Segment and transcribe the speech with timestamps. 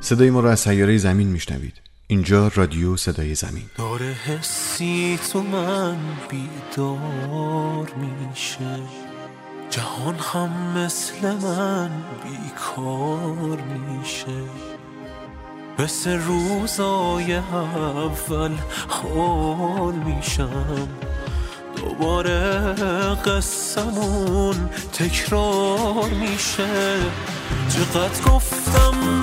[0.00, 1.74] صدای ما را از سیاره زمین میشنوید.
[2.06, 3.64] اینجا رادیو صدای زمین.
[3.78, 5.96] داره حسی تو من
[6.30, 8.80] بیدار میشه.
[9.70, 11.90] جهان هم مثل من
[12.24, 14.42] بیکار میشه.
[15.78, 18.52] مثل روزای اول
[18.88, 20.88] حال میشم.
[21.76, 22.64] دوباره
[23.14, 26.96] قصمون تکرار میشه.
[27.68, 29.19] چقدر گفتم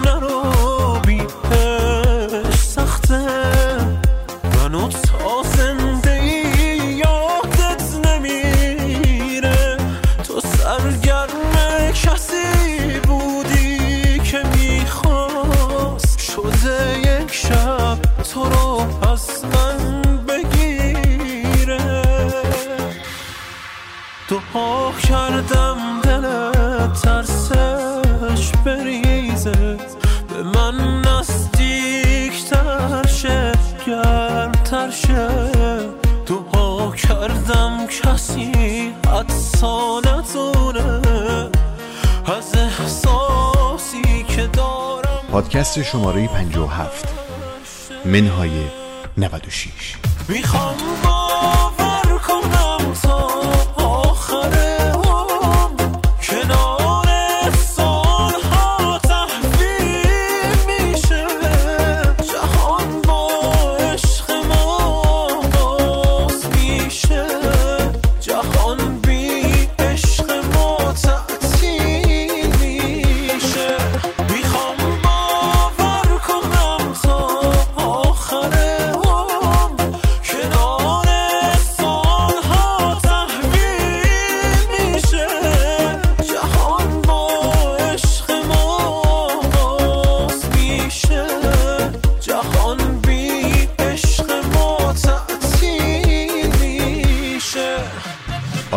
[24.57, 26.25] دعا کردم دل
[27.01, 29.77] ترسش بریزه.
[30.29, 32.67] به من نزدیکتر
[33.07, 33.51] شه
[33.87, 35.27] گرمتر شه.
[36.25, 41.01] دعا کردم کسی حدسا نتونه
[42.25, 45.23] از احساسی که دارم.
[45.31, 47.07] پادکست شماره 57
[48.05, 48.51] منهای
[49.17, 49.95] 96
[50.27, 51.66] می‌خوام باور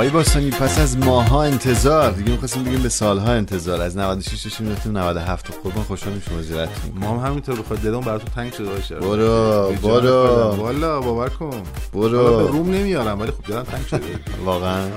[0.00, 2.10] آقای باستانی پس از ماها انتظار.
[2.10, 3.80] دیگه می‌خواستیم بگیم به سالها انتظار.
[3.82, 8.28] از 96 داشتیم رفتیم 97 قربان خوشحال میشم زیارتتون ما هم همینطور بخواد دلم براتون
[8.34, 8.94] تنگ شده باشه.
[8.94, 10.56] برو، برو.
[10.56, 11.62] والا باور کن.
[11.92, 12.22] برو.
[12.22, 14.00] حالا به روم نمیارم ولی خب دلم تنگ شده.
[14.44, 14.88] واقعا.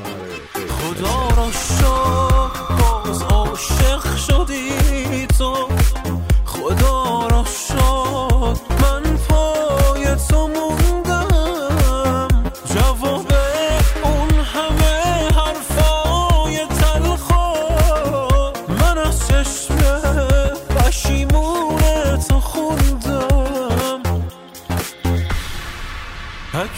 [0.54, 4.63] خدا را شد باز عاشق شدی.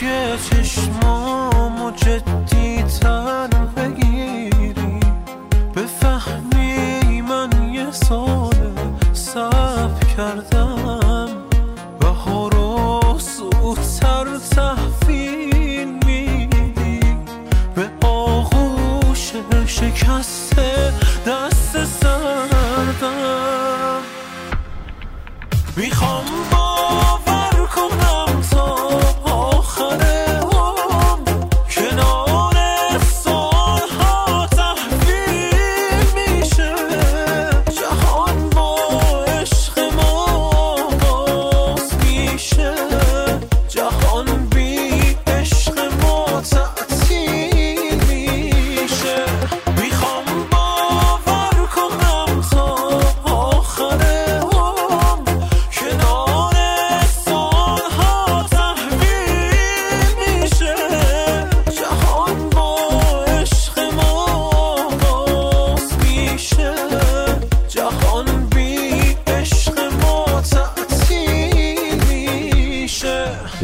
[0.05, 0.54] اگه چشمامو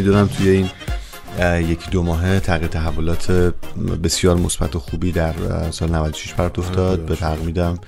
[0.01, 0.69] می‌دونم توی این
[1.69, 3.31] یکی دو ماه تغییر تحولات
[4.03, 5.33] بسیار مثبت و خوبی در
[5.71, 7.05] سال 96 پرت افتاد.
[7.05, 7.79] به تقمیدم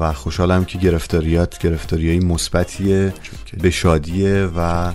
[0.00, 3.14] و خوشحالم که گرفتاریات گرفتاریای مثبتیه
[3.60, 4.92] به شادیه و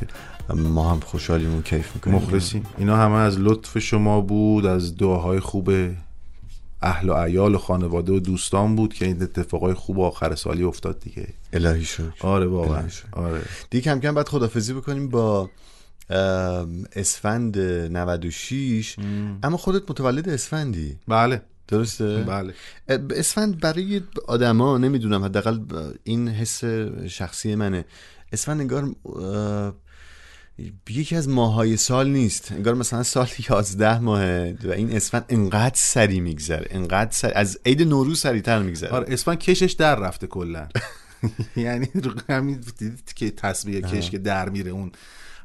[0.56, 2.16] ما هم خوشحالیم و کیف می‌کنیم.
[2.16, 5.72] مخلصیم اینا همه از لطف شما بود از دعاهای خوب
[6.82, 11.00] اهل و عیال و خانواده و دوستان بود که این اتفاقای خوب آخر سالی افتاد
[11.00, 11.28] دیگه.
[11.54, 12.04] الهی شکر.
[12.20, 12.84] آره واقعا.
[13.12, 13.42] آره.
[13.70, 15.50] دیگه کم کم باید خدافزی بکنیم با
[16.96, 18.96] اسفند 96
[19.44, 21.00] اما خودت متولد اسفندی.
[21.08, 21.42] بله.
[21.68, 22.54] درسته؟ بله.
[23.10, 25.60] اسفند برای آدما نمی‌دونم حداقل
[26.04, 26.64] این حس
[27.08, 27.86] شخصی منه.
[28.34, 28.96] اسفند انگار
[30.90, 32.52] یکی از ماهای سال نیست.
[32.52, 36.68] انگار مثلا سال 11 ماهه و این اسفند انقدر سری میگذره.
[36.70, 38.90] انقدر سری از عید نوروز سریعتر میگذره.
[38.90, 40.68] آره اسفند کشش در رفته کلا.
[41.56, 41.90] یعنی
[42.30, 42.64] همین
[43.16, 44.92] که تصویر کش که در میره اون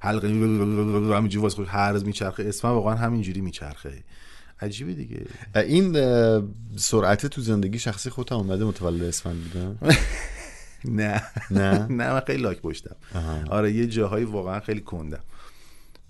[0.00, 2.43] حلقه همینجوری واسه خودش هرز میچرخه.
[2.43, 4.05] اسم واقعا همینجوری میچرخه.
[4.61, 5.27] عجیبه دیگه.
[5.56, 5.93] این
[6.77, 9.79] سرعت تو زندگی شخصی خودت اومده متولد اسفند بودن
[10.85, 11.23] نه.
[11.50, 12.97] نه؟ نه من خیلی لاک پشتم.
[13.50, 15.23] آره یه جاهایی واقعا خیلی کندم.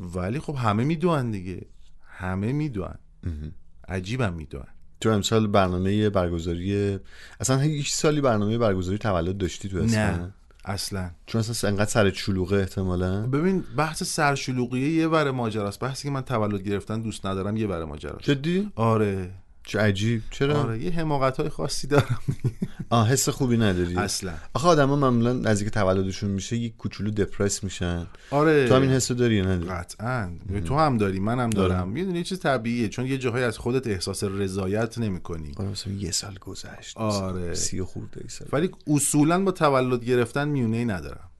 [0.00, 1.66] ولی خب همه می‌دونن دیگه.
[2.06, 2.98] همه می‌دونن.
[3.88, 4.66] عجیبم می‌دونن.
[5.00, 6.98] تو امسال برنامه برگزاری
[7.40, 9.84] اصلا هیچ سالی برنامه برگزاری تولد داشتی تو نه.
[9.84, 10.34] اسفند
[10.68, 11.10] اصلا.
[11.26, 13.26] چون اصلا انقدر سر شلوغه احتمالا.
[13.26, 15.80] ببین بحث سرشلوغیه یه ور ماجراست.
[15.80, 18.24] بحثی که من تولد گرفتن دوست ندارم یه ور ماجراست.
[18.24, 19.30] جدی؟ آره.
[19.68, 20.22] چه عجیب.
[20.30, 22.18] چرا؟ آره یه حماقت های خاصی دارم.
[22.90, 24.34] آه حس خوبی نداری؟ اصلا.
[24.54, 28.06] آخه آدما معمولا اینکه تولدشون میشه یک کوچولو دپرس میشن.
[28.30, 28.68] آره.
[28.68, 30.30] تو همین حسو داری یا نداری؟ قطعا.
[30.66, 31.88] تو هم داری منم دارم.
[31.88, 35.92] می‌دونی یه چیز طبیعیه چون یه جاهایی از خودت احساس رضایت نمی کنی آره مثلا
[35.92, 36.96] یه سال گذشت.
[36.96, 37.54] آره.
[37.54, 38.48] سی و خورده ای سال.
[38.52, 41.30] ولی اصولا با تولد گرفتن میونه ای ندارم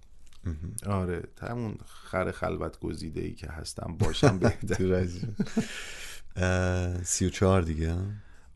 [0.86, 5.06] آره همون خر خلوت گزیده ای که هستم باشم بهتر
[7.04, 7.94] سی و چهار دیگه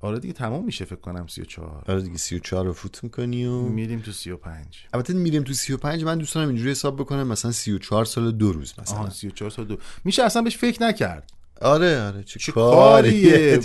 [0.00, 3.44] آره دیگه تمام میشه فکر کنم 34 آره دیگه سی و چهار رو فوت می‌کنی
[3.44, 6.96] و میریم تو 35 البته میریم تو سی و پنج من دوست دارم اینجوری حساب
[6.96, 8.99] بکنم مثلا سی و چهار سال دو روز مثلا.
[8.99, 9.76] آها 34 سال دو.
[10.05, 11.31] میشه اصلا بهش فکر نکرد.
[11.61, 13.58] آره آره چه, چه کاریه.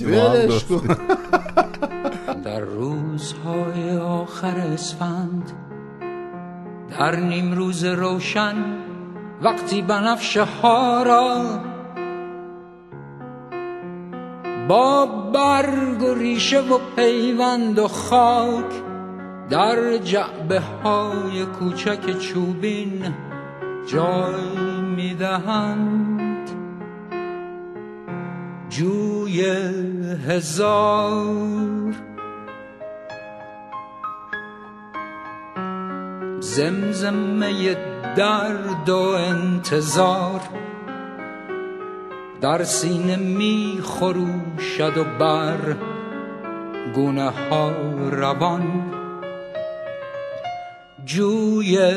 [0.69, 0.87] کن.
[2.45, 5.51] در روزهای آخر اسفند
[6.89, 8.55] در نیم روز روشن
[9.41, 11.59] وقتی بنفشه ها را
[14.67, 18.65] با برگ و ریشه و پیوند و خاک
[19.49, 23.13] در جعبه های کوچک چوبین
[23.87, 26.49] جای می‌دهند.
[28.69, 29.41] جوی
[30.27, 31.93] هزار
[36.39, 37.77] زمزمه
[38.15, 40.41] درد و انتظار
[42.41, 45.75] در سینه می خروشد و بر
[46.95, 47.71] گونه ها
[48.11, 48.93] روان.
[51.05, 51.95] جوی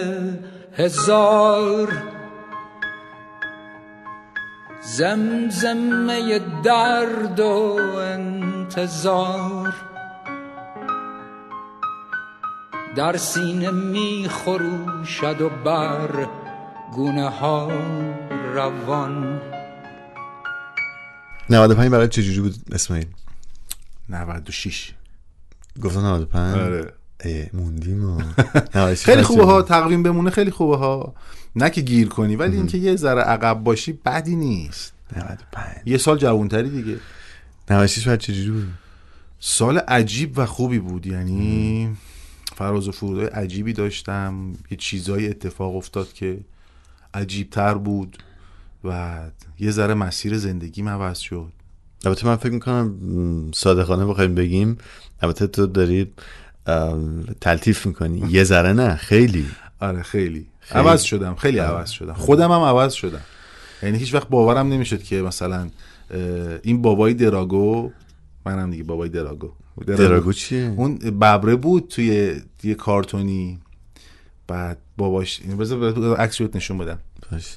[0.76, 1.88] هزار
[4.80, 9.74] زمزمه درد و انتظار.
[12.96, 16.26] در سینه می خروشد و بر
[16.92, 17.68] گونه ها
[18.54, 19.49] روان.
[21.50, 23.06] 95 برای چجوری بود اسماعیل؟
[24.08, 24.92] 96
[25.82, 26.92] گفتن 95 آره.
[27.54, 27.60] و
[28.74, 31.14] 96 خیلی خوبه ها؟ تقویم بمونه خیلی خوبه ها.
[31.56, 34.92] نه که گیر کنی ولی اینکه یه ذره عقب باشی بدی نیست.
[35.16, 36.96] 95 یه سال جوانتری دیگه.
[37.70, 38.68] 96 برای چجوری بود؟
[39.40, 41.06] سال عجیب و خوبی بود.
[41.06, 41.96] یعنی
[42.56, 44.52] فراز و فرودهای عجیبی داشتم.
[44.70, 46.38] یه چیزایی اتفاق افتاد که
[47.14, 48.22] عجیب تر بود.
[48.84, 49.20] و
[49.58, 51.52] یه ذره مسیر زندگیم عوض شد.
[52.04, 52.94] البته من فکر می‌کنم
[53.54, 54.78] صادقانه بخوایم بگیم
[55.22, 56.12] البته تو داری
[57.40, 58.22] تلطیف می‌کنی.
[58.36, 59.46] یه ذره نه خیلی.
[59.80, 60.80] آره خیلی, خیلی.
[60.80, 62.12] عوض شدم خیلی عوض شدم.
[62.12, 63.20] خودم هم عوض شدم.
[63.82, 65.70] یعنی هیچ وقت باورم نمی‌شد که مثلا
[66.62, 67.90] این بابای دراگو
[68.46, 69.50] منم دیگه بابای دراگو.
[69.86, 70.32] دراگو.
[70.32, 73.58] چیه؟ اون ببره بود توی یه کارتونی.
[74.46, 76.18] بعد باباش اینو بذار
[76.56, 76.98] نشون بدم.
[77.32, 77.56] باش.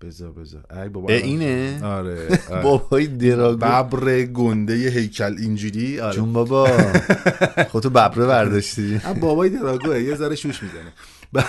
[0.00, 0.64] بذار بذار.
[0.82, 2.62] ای بابا اینه؟ آره, آره.
[2.62, 3.56] بابای دراگو.
[3.56, 6.16] ببر گنده هیکل اینجوری؟ آره.
[6.16, 6.68] جون بابا.
[7.70, 9.00] خودتو ببره برداشتی.
[9.20, 10.92] بابای دراگوه یه ذره شوش می‌زنه.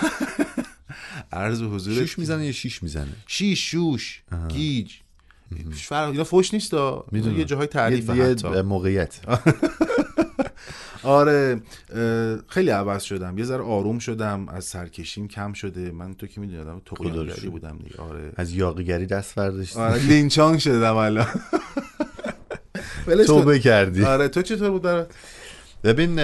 [1.34, 4.92] عرض حضور شیش می‌زنه یا شیش می‌زنه؟ شیش شوش گیج.
[5.74, 6.74] فرق اینا فوش نیست
[7.14, 9.20] یه جاهای تعریف یه موقعیت.
[11.04, 11.62] آره
[12.48, 13.38] خیلی عوض شدم.
[13.38, 15.92] یه ذره آروم شدم از سرکشیم کم شده.
[15.92, 16.42] من تو که
[16.86, 17.50] تقیانگری شکر.
[17.50, 18.02] بودم دیگه.
[18.02, 18.32] آره.
[18.36, 19.80] از یاقیگری دست برداشتی.
[19.80, 21.28] آره لینچانگ شدم الان.
[23.08, 23.34] ولش کن.
[23.34, 24.04] توبه کردی.
[24.04, 25.12] آره تو چطور بود برات؟
[25.84, 26.20] ببین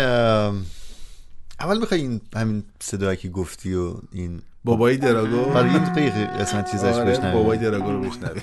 [1.59, 6.71] اول می‌خوای این همین صدایی که گفتی و این بابای دراگو؟ برای یه دقیقه قسمت
[6.71, 8.41] چیزش آره بشنویم بابای دراگو رو بشنوی.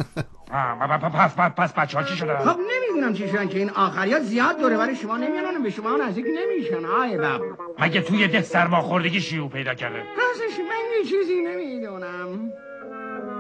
[0.53, 4.21] پس پس پس بچه ها چی شده؟ خب نمی‌دونم چی شدن که این آخری ها
[4.21, 7.41] زیاد دوره برای شما نمیان و به شما نزدیک نمیشن های ببر
[7.79, 12.53] مگه توی ده سرماخوردگی شیوع پیدا کرده؟ راستش من یه چیزی نمی‌دونم.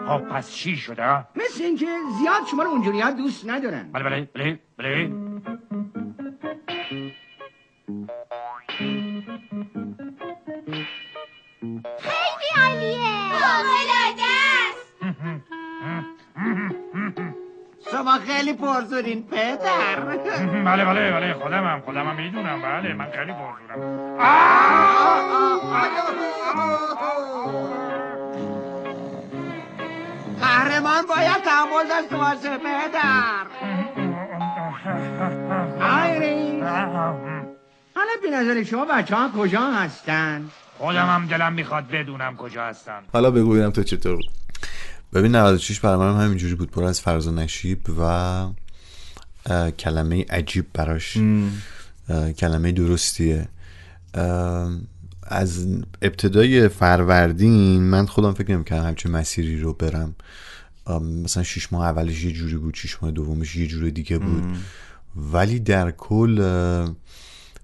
[0.08, 1.86] خب پس چی شده؟ مثل اینکه
[2.18, 3.92] زیاد شما رو اونجوری ها دوست ندارن.
[3.92, 5.10] بله بله بله بله.
[11.98, 13.32] خیلی عالیه.
[13.32, 14.28] فوق‌العاده
[14.68, 15.51] است
[17.92, 20.00] شما خیلی پرزورین پدر.
[20.68, 22.62] بله بله بله خودمم خودمم می‌دونم.
[22.62, 24.16] بله من خیلی پرزورم.
[30.40, 33.46] قهرمان باید تحمل داشته باشه پدر.
[36.02, 36.62] آیرین.
[37.94, 40.44] حالا به نظر شما بچه ها کجا هستن؟
[40.78, 43.02] خودم هم دلم می‌خواد بدونم کجا هستن.
[43.12, 44.41] حالا بگو ببینم تو چطور بود
[45.12, 48.48] ببین 96 برای من هم همینجوری بود پر از فراز و نشیب و
[49.78, 51.18] کلمه عجیب براش.
[52.38, 53.48] کلمه درستیه.
[55.22, 55.66] از
[56.02, 60.14] ابتدای فروردین من خودم فکر نمی‌کردم همچین مسیری رو برم.
[61.00, 64.56] مثلا شیش ماه اولش یه جوری بود شیش ماه دومش یه جور دیگه بود.
[65.16, 66.38] ولی در کل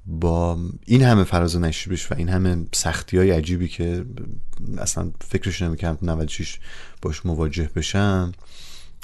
[0.09, 4.05] با این همه فراز و نشیبش و این همه سختی های عجیبی که
[4.79, 6.59] اصلا فکرش نمی‌کردم تو 96
[7.03, 8.33] باش مواجه بشم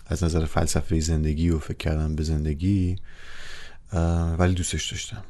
[0.06, 2.96] از نظر فلسفه زندگی و فکر کردم به زندگی
[4.38, 5.24] ولی دوستش داشتم.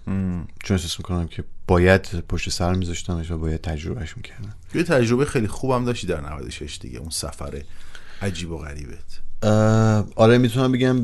[0.64, 4.54] چون احساس می‌کنم که باید پشت سر میذاشتمش و باید تجربهش می‌کردم.
[4.74, 7.62] یه تجربه خیلی خوبم داشتی در 96 دیگه اون سفر
[8.22, 9.20] عجیب و غریبت.
[10.16, 10.96] آره می‌تونم بگم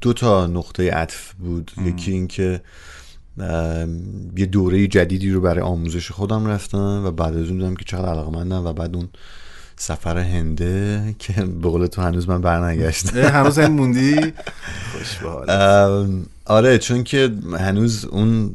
[0.00, 1.70] دو تا نقطه عطف بود.
[1.84, 2.62] یکی اینکه
[4.36, 8.08] یه دوره جدیدی رو برای آموزش خودم رفتم و بعد از اون دیدم که چقدر
[8.08, 9.08] علاقمندم و بعد اون
[9.76, 13.18] سفر هنده که به قول تو هنوز من برنگشتم.
[13.18, 14.16] اه، هنوز هم موندی؟
[16.44, 18.54] آره چون که هنوز اون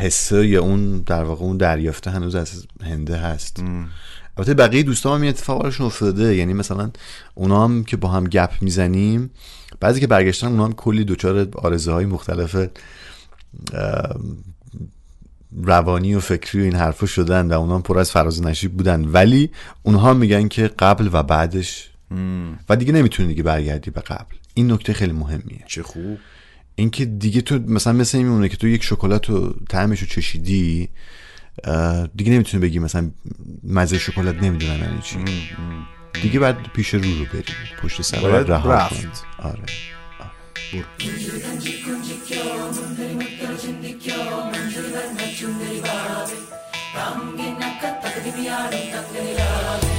[0.00, 3.62] حسه یا اون در واقع اون دریافته هنوز از هنده هست.
[4.36, 6.36] البته بقیه دوستان هم این اتفاقشون افتاده.
[6.36, 6.90] یعنی مثلا
[7.34, 9.30] اونا هم که با هم گپ می‌زنیم
[9.80, 12.56] بعضی که برگشتن اونا هم کلی دوچار آرزه های مختلف
[15.62, 19.04] روانی و فکری و این حرفا شدن و اونا پر از فراز و نشیب بودن.
[19.04, 19.50] ولی
[19.82, 21.90] اونها میگن که قبل و بعدش
[22.68, 24.36] و دیگه نمی‌تونی دیگه برگردی به قبل.
[24.54, 25.64] این نکته خیلی مهمیه.
[25.66, 26.18] چه خوب.
[26.74, 30.88] اینکه دیگه تو مثلا مثل این میمونه که تو یک شکلات رو طعمش رو چشیدی
[32.16, 33.10] دیگه نمی‌تونی بگی مثلا
[33.64, 35.18] مزه شکلات نمی‌دونم یعنی چی.
[36.22, 37.44] دیگه بعد پیش رو رو بری
[37.82, 39.24] پشت سر باید باید رها رفت.
[39.38, 39.62] آره.
[40.98, 42.14] 昆曲的昆曲，昆曲，
[49.86, 49.91] 曲。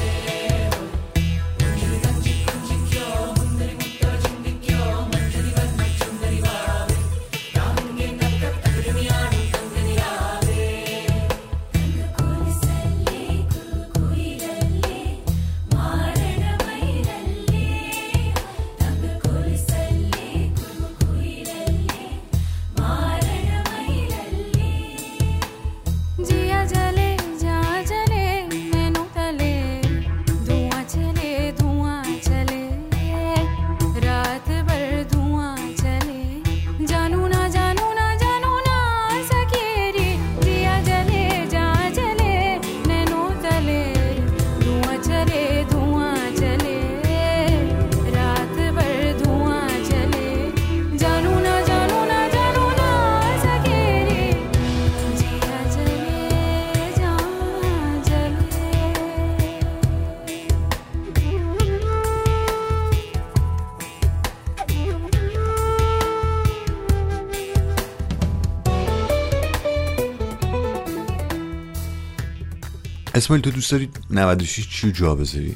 [73.23, 75.55] اسماعیل تو دوست داری 96 چی جا بذاری؟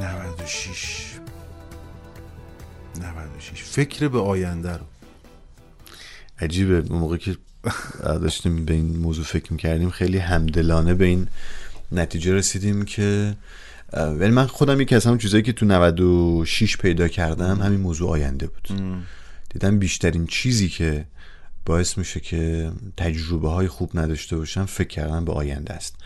[0.00, 1.12] 96
[3.00, 4.84] 96 فکر به آینده رو.
[6.40, 6.84] عجیبه.
[6.90, 7.36] اون موقع که
[8.02, 11.28] داشتیم به این موضوع فکر می‌کردیم خیلی همدلانه به این
[11.92, 13.36] نتیجه رسیدیم که
[13.92, 18.46] ولی من خودم یکی از همون چیزایی که تو 96 پیدا کردم همین موضوع آینده
[18.46, 18.68] بود.
[19.48, 21.04] دیدم بیشترین چیزی که
[21.66, 25.96] باعث میشه که تجربه های خوب نداشته باشم فکر کردن به آینده است.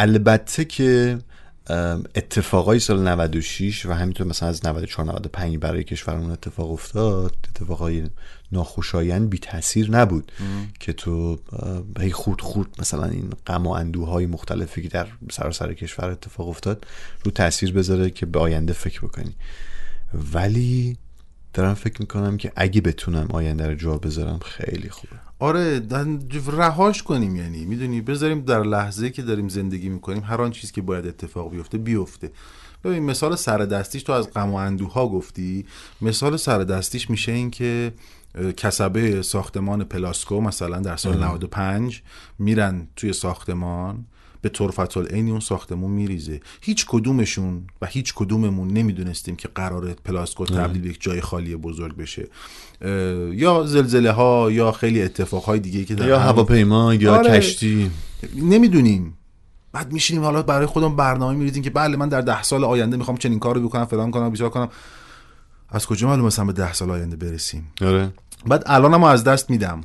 [0.00, 1.18] البته که
[1.66, 8.02] ام، اتفاقای سال 96 و همینطور مثلا از 94 95 برای کشورمون اتفاق افتاد اتفاقای
[8.52, 10.32] ناخوشایند بی تاثیر نبود
[10.80, 11.38] که تو
[12.00, 16.86] هی خود خود مثلا این غم و اندوهای مختلفی که در سراسر کشور اتفاق افتاد
[17.24, 19.34] رو تاثیر بذاره که به آینده فکر بکنی.
[20.32, 20.96] ولی
[21.54, 25.12] دارم فکر می‌کنم که اگه بتونم آینده رو جا بذارم خیلی خوبه.
[25.38, 25.82] آره
[26.46, 27.64] رهاش کنیم یعنی.
[27.64, 31.78] می‌دونی بذاریم در لحظه که داریم زندگی می‌کنیم هر آن چیزی که باید اتفاق بیفته
[31.78, 32.30] بیفته.
[32.84, 35.66] ببین مثال سر دستیش تو از غم و اندوها گفتی.
[36.00, 37.92] مثال سر دستیش میشه این که
[38.56, 42.02] کسبه ساختمان پلاسکو مثلا در سال 95
[42.38, 44.04] میرن توی ساختمان.
[44.44, 46.40] به طرفة‌العینی اون ساختمون میریزه.
[46.60, 51.96] هیچ کدومشون و هیچ کدوممون نمی‌دونستیم که قراره پلاسکو تبدیل به یک جای خالی بزرگ
[51.96, 52.28] بشه.
[53.32, 57.38] یا زلزله ها یا خیلی اتفاق های دیگه که در یا هواپیما یا آره.
[57.38, 57.90] کشتی.
[58.36, 59.18] نمی‌دونیم.
[59.72, 63.16] بعد میشینیم حالا برای خودم برنامه میریزیم که بله من در ده سال آینده می‌خوام
[63.16, 64.68] چنین کارو بکنم فلان کنم بیسار کنم.
[65.68, 68.12] از کجا معلوم مثلا به ده سال آینده برسیم؟ آره.
[68.46, 69.80] بعد الانم از دست میدم.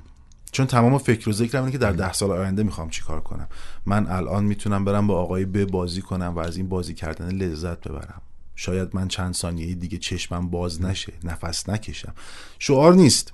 [0.51, 3.47] چون تمام فکر و ذکرم اینه که در ده سال آینده می‌خوام چی کار کنم.
[3.85, 7.87] من الان می‌تونم برم با آقای ب بازی کنم و از این بازی کردن لذت
[7.87, 8.21] ببرم.
[8.55, 12.13] شاید من چند ثانیه دیگه چشمم باز نشه نفس نکشم.
[12.59, 13.33] شعار نیست.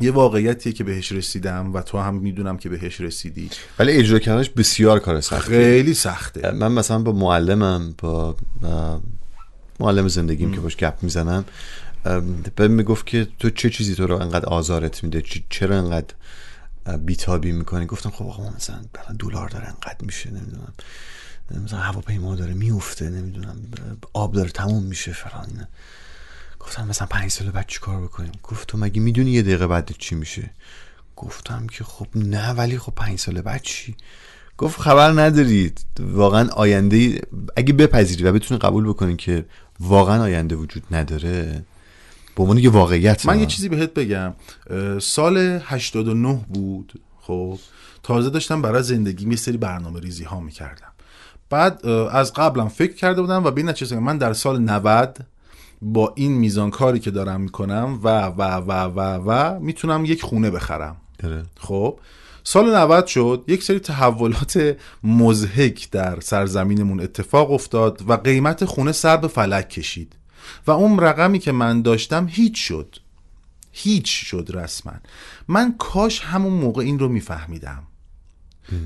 [0.00, 3.50] یه واقعیتیه که بهش رسیدم و تو هم می‌دونم که بهش رسیدی.
[3.78, 5.40] ولی اجرا کردنش بسیار کار سخته.
[5.40, 6.50] خیلی سخته.
[6.50, 8.36] من مثلا با معلمم با
[9.80, 11.44] معلم زندگیم که باش گپ می‌زنم
[12.56, 16.14] به می‌گفت که تو چه چیزی تو رو انقدر آزارت میده؟ چرا انقدر
[17.04, 17.86] بیتابی می‌کنی.
[17.86, 18.80] گفتم خب آقا مثلا
[19.18, 20.72] دلار داره انقدر میشه نمی‌دونم.
[21.64, 23.56] مثلا هواپیما داره میفته نمی‌دونم.
[24.12, 25.68] آب داره تموم میشه فلان.
[26.60, 29.92] گفتم مثلا پنج سال بعد چی کار بکنیم؟ گفت تو مگه می‌دونی یه دقیقه بعد
[29.98, 30.50] چی میشه؟
[31.16, 33.96] گفتم که خب نه ولی خب پنج سال بعد چی؟
[34.58, 35.80] گفت خبر ندارید.
[36.00, 37.20] واقعا آینده
[37.56, 39.46] اگه بپذیری و بتونی قبول بکنی که
[39.80, 41.64] واقعا آینده وجود نداره
[42.36, 43.40] به عنوان یه واقعیت من ها.
[43.40, 44.32] یه چیزی بهت بگم.
[44.98, 47.58] سال 89 بود خب.
[48.02, 50.92] تازه داشتم برای زندگی یه سری برنامه ریزی ها می‌کردم.
[51.50, 54.02] بعد از قبلم فکر کرده بودم و به این نتیجه رسیدم.
[54.02, 55.18] من در سال 90
[55.82, 60.50] با این میزان کاری که دارم می‌کنم و و و و و می‌تونم یک خونه
[60.50, 60.96] بخرم.
[61.24, 61.42] آره.
[61.58, 61.98] خب.
[62.44, 63.44] سال 90 شد.
[63.48, 70.16] یک سری تحولات مزهک در سرزمینمون اتفاق افتاد و قیمت خونه سر به فلک کشید.
[70.66, 72.96] و اون رقمی که من داشتم هیچ شد.
[73.72, 74.92] هیچ شد رسما.
[75.48, 77.82] من کاش همون موقع این رو میفهمیدم.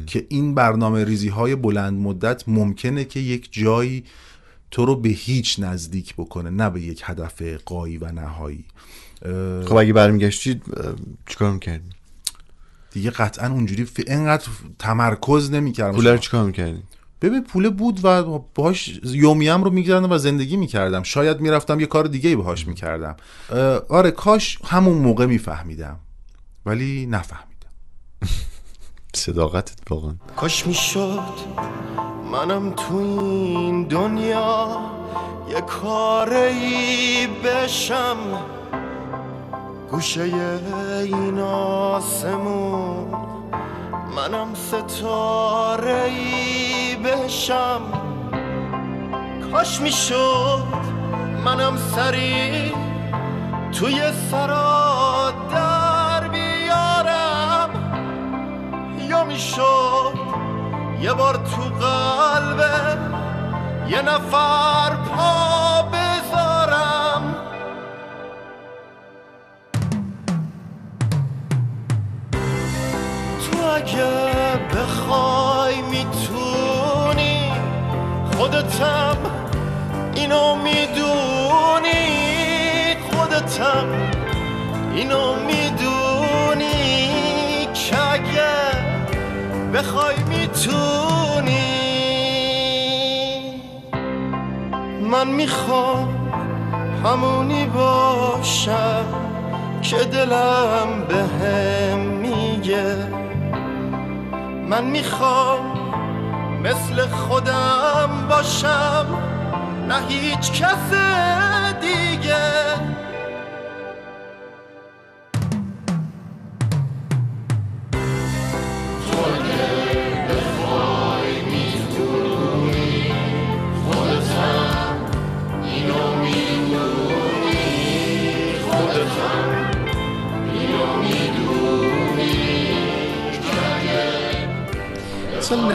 [0.07, 4.05] که این برنامه ریزی های بلند مدت ممکنه که یک جایی
[4.71, 8.65] تو رو به هیچ نزدیک بکنه نه به یک هدف قایی و نهایی.
[9.67, 10.95] خب اگه برمیگشتی اه،
[11.27, 11.91] چیکار می‌کردی؟
[12.93, 14.01] دیگه قطعا اونجوری ف...
[14.07, 15.97] انقدر تمرکز نمی‌کردم.
[15.97, 16.83] پول رو چیکار می‌کردی؟
[17.25, 21.03] ببین پول بود و باش یومیم رو میگردم و زندگی می‌کردم.
[21.03, 23.17] شاید می‌رفتم یه کار دیگه باهاش می‌کردم.
[23.89, 25.97] آره کاش همون موقع میفهمیدم
[26.67, 27.71] ولی نفهمیدم.
[29.15, 30.15] صداقتت واقعا.
[30.37, 31.21] کاش می‌شد
[32.33, 34.81] منم تو این دنیا
[35.51, 38.17] یه کاری بشم.
[39.91, 40.23] گوشه
[41.05, 43.34] این آسمون
[44.17, 47.81] منم ستاره ای بشم
[49.53, 50.65] کاش می‌شد
[51.45, 52.73] منم سری
[53.73, 57.71] توی سرا در بیارم.
[59.09, 60.15] یا می‌شد
[61.01, 62.61] یه بار تو قلب
[63.89, 65.54] یه نفر پا
[78.75, 79.17] خودتم.
[80.15, 81.95] اینو می‌دونی
[83.11, 83.87] خودتم.
[84.95, 86.77] اینو می‌دونی
[87.75, 88.55] که اگه
[89.75, 91.65] بخوای می‌تونی.
[95.11, 96.09] من می‌خوام
[97.05, 99.05] همونی باشم
[99.83, 102.97] که دلم بهم میگه.
[104.69, 105.64] من می‌خوام
[106.65, 109.07] مثل خودم باشم
[109.89, 110.95] نه هیچ کس
[111.81, 112.94] دیگه.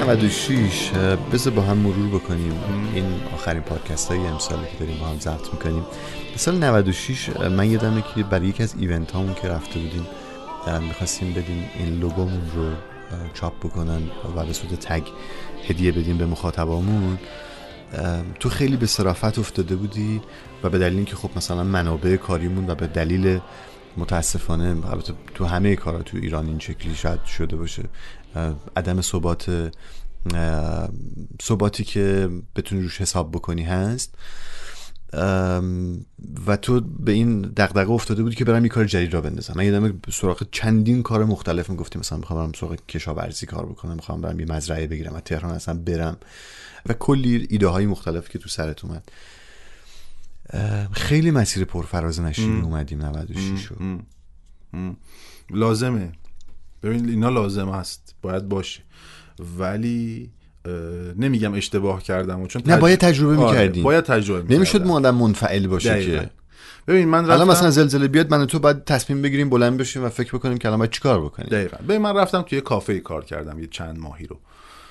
[0.10, 2.54] 96 اه، بذار با هم مرور بکنیم.
[2.94, 5.86] این آخرین پادکست های امسالی که داریم با هم ضبط می‌کنیم.
[6.36, 10.08] سال 96 اه، من یادمه که برای یکی از ایونت هامون که رفته بودیم
[10.88, 12.72] می‌خواستیم بدیم این لوگومون رو
[13.34, 14.02] چاپ بکنن
[14.36, 15.04] و به صورت تگ
[15.68, 17.18] هدیه بدیم به مخاطبامون.
[18.40, 20.22] تو خیلی به صرافت افتاده بودی
[20.64, 23.40] و به دلیل اینکه خب مثلا منابع کاریمون و به دلیل
[23.98, 27.84] متاسفانه البته تو همه کارا تو ایران این شکلی شاید شده باشه.
[28.76, 29.72] عدم ثبات
[31.42, 34.16] ثباتی که بتونی روش حساب بکنی هست.
[36.48, 39.54] و تو به این دغدغه افتاده بودی که برم یه کار جدید را بندازم.
[39.58, 42.00] من یادم سراغ چندین کار مختلف می‌گفتی.
[42.00, 45.80] مثلا می‌خوام برم سراغ کشاورزی کار بکنم می‌خوام برم یه مزرعه بگیرم و تهران اصلا
[45.80, 46.18] برم.
[46.86, 49.12] و کلی ایده های مختلف که تو سرت اومد.
[50.92, 54.00] خیلی مسیر پرفراز نشین اومدیم 96 رو.
[55.50, 56.12] لازمه.
[56.84, 58.82] ببین اینا لازم است باید باشه.
[59.60, 60.30] ولی
[61.18, 63.84] نمیگم اشتباه کردم و چون نه، باید تجربه آره، می‌کردیم.
[63.84, 64.56] باید تجربه می‌کردم.
[64.56, 66.24] نمی‌شد ما آدم منفعل باشه دقیقاً.
[66.24, 66.30] که.
[66.88, 70.04] ببین من رفتم الان مثلا زلزله بیاد من و تو باید تصمیم بگیریم بلند بشیم
[70.04, 71.50] و فکر بکنیم که الان باید چیکار بکنیم.
[71.50, 71.78] دقیقا.
[71.84, 74.40] ببین من رفتم توی کافه کار کردم یه چند ماهی رو.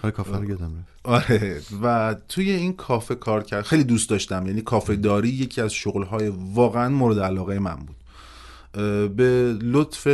[0.02, 1.30] آره کافه رو یادم رفت.
[1.30, 1.60] آره.
[1.82, 4.46] و توی این کافه کار کرد خیلی دوست داشتم.
[4.46, 7.96] یعنی کافه داری یکی از شغلهای واقعا مورد علاقه من بود.
[9.16, 10.06] به لطف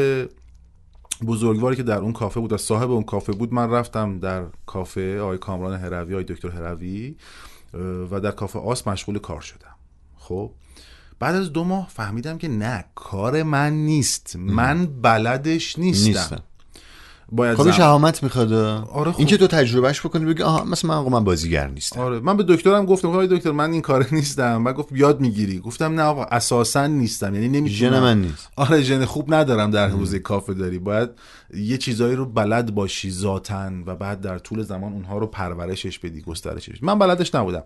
[1.26, 5.20] بزرگواری که در اون کافه بود و صاحب اون کافه بود من رفتم در کافه
[5.20, 7.16] آقای کامران هروی آقای دکتر هروی
[8.10, 9.74] و در کافه آس مشغول کار شدم.
[10.16, 10.50] خب
[11.18, 14.36] بعد از دو ماه فهمیدم که نه کار من نیست.
[14.36, 16.42] من بلدش نیستم, نیستم.
[17.32, 18.52] باید خب شهامت می‌خواد.
[18.52, 19.18] آره خب.
[19.18, 22.00] اینکه تو تجربهش بکنی بگی آها مثلا من آقا من بازیگر نیستم.
[22.00, 22.20] آره.
[22.20, 24.64] من به دکترم گفتم آقای دکتر من این کار نیستم.
[24.64, 25.58] و گفت یاد می‌گیری.
[25.58, 27.34] گفتم نه آقا اساسا نیستم.
[27.34, 27.92] یعنی نمی‌تونم.
[27.92, 28.48] ژن من نیست.
[28.56, 30.78] آره ژن خوب ندارم در حوزه کافه داری.
[30.78, 31.10] باید
[31.54, 36.22] یه چیزایی رو بلد باشی ذاتن و بعد در طول زمان اونها رو پرورشش بدی
[36.22, 36.86] گسترشش بدی.
[36.86, 37.62] من بلدش نبودم.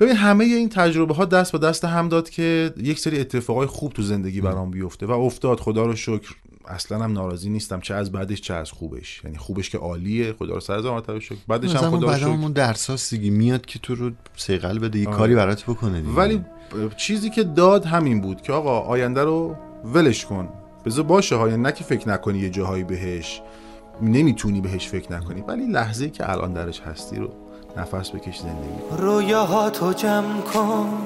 [0.00, 3.92] ببین همه این تجربه ها دست به دست هم داد که یک سری اتفاقای خوب
[3.92, 5.60] تو زندگی برام بیفته و افتاد.
[5.60, 6.34] خدا رو شکر
[6.68, 7.80] اصلا هم ناراضی نیستم.
[7.80, 9.20] چه از بعدش چه از خوبش.
[9.24, 10.32] یعنی خوبش که عالیه.
[10.32, 11.36] خدا رو سر مرتبه شکر.
[11.48, 12.28] بعدش هم خدا رو شکر.
[12.28, 13.30] همون درساست دیگه.
[13.30, 15.16] میاد که تو رو سیقل بده یه آره.
[15.16, 16.12] کاری برات بکنه دیگه.
[16.12, 16.44] ولی
[16.96, 20.48] چیزی که داد همین بود که آقا آینده رو ولش کن.
[20.84, 23.42] بذار باشه ها یعنی نه که فکر نکنی یه جاهایی بهش
[24.02, 25.40] نمی‌تونی بهش فکر نکنی.
[25.40, 27.30] ولی لحظه که الان درش هستی رو
[27.76, 28.96] نفس بکش زندگی کن.
[28.96, 30.98] رویاهاتو جمع کن.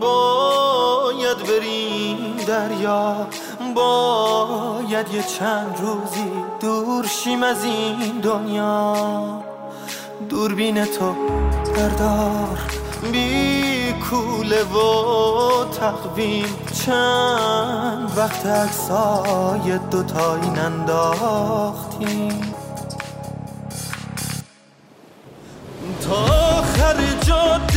[0.00, 3.26] باید بریم دریا.
[3.74, 8.94] باید یه چند روزی دور شیم از این دنیا.
[10.28, 11.14] دوربین تو
[11.76, 12.58] بردار.
[13.12, 16.56] بی کوله و تقویم.
[16.86, 22.54] چند وقت عکسای دوتایی ننداختیم.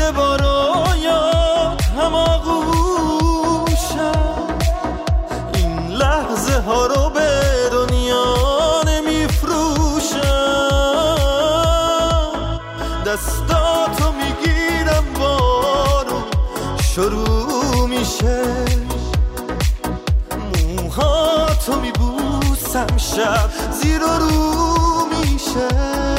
[0.01, 3.31] جاده باراید هماغوشم
[5.53, 8.35] این لحظه ها رو به دنیا
[8.87, 10.19] نمیفروشم.
[13.05, 16.21] دستاتو می‌گیرم بارو
[16.81, 18.43] شروع میشه.
[20.75, 26.10] موهاتو میبوسم شب زیر و رو میشه.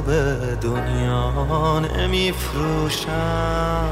[0.00, 3.88] به دنیا نمیفروشم.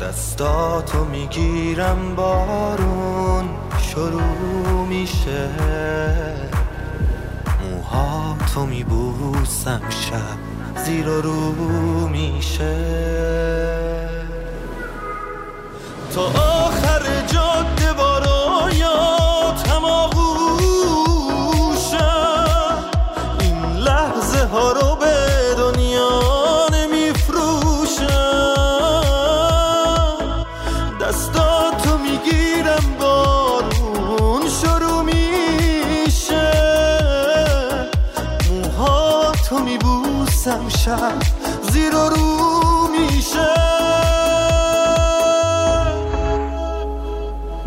[0.00, 5.48] دستاتو می‌گیرم بارون شروع میشه.
[7.70, 10.38] موهاتو میبوسم شب
[10.84, 12.76] زیر و رو میشه.
[16.14, 16.67] تا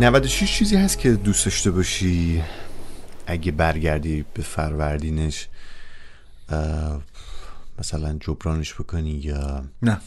[0.02, 2.44] 96 چیزی هست که دوست داشته باشی؟
[3.28, 5.48] اگه برگردی به فروردینش
[7.80, 9.98] مثلا جبرانش بکنی یا نه.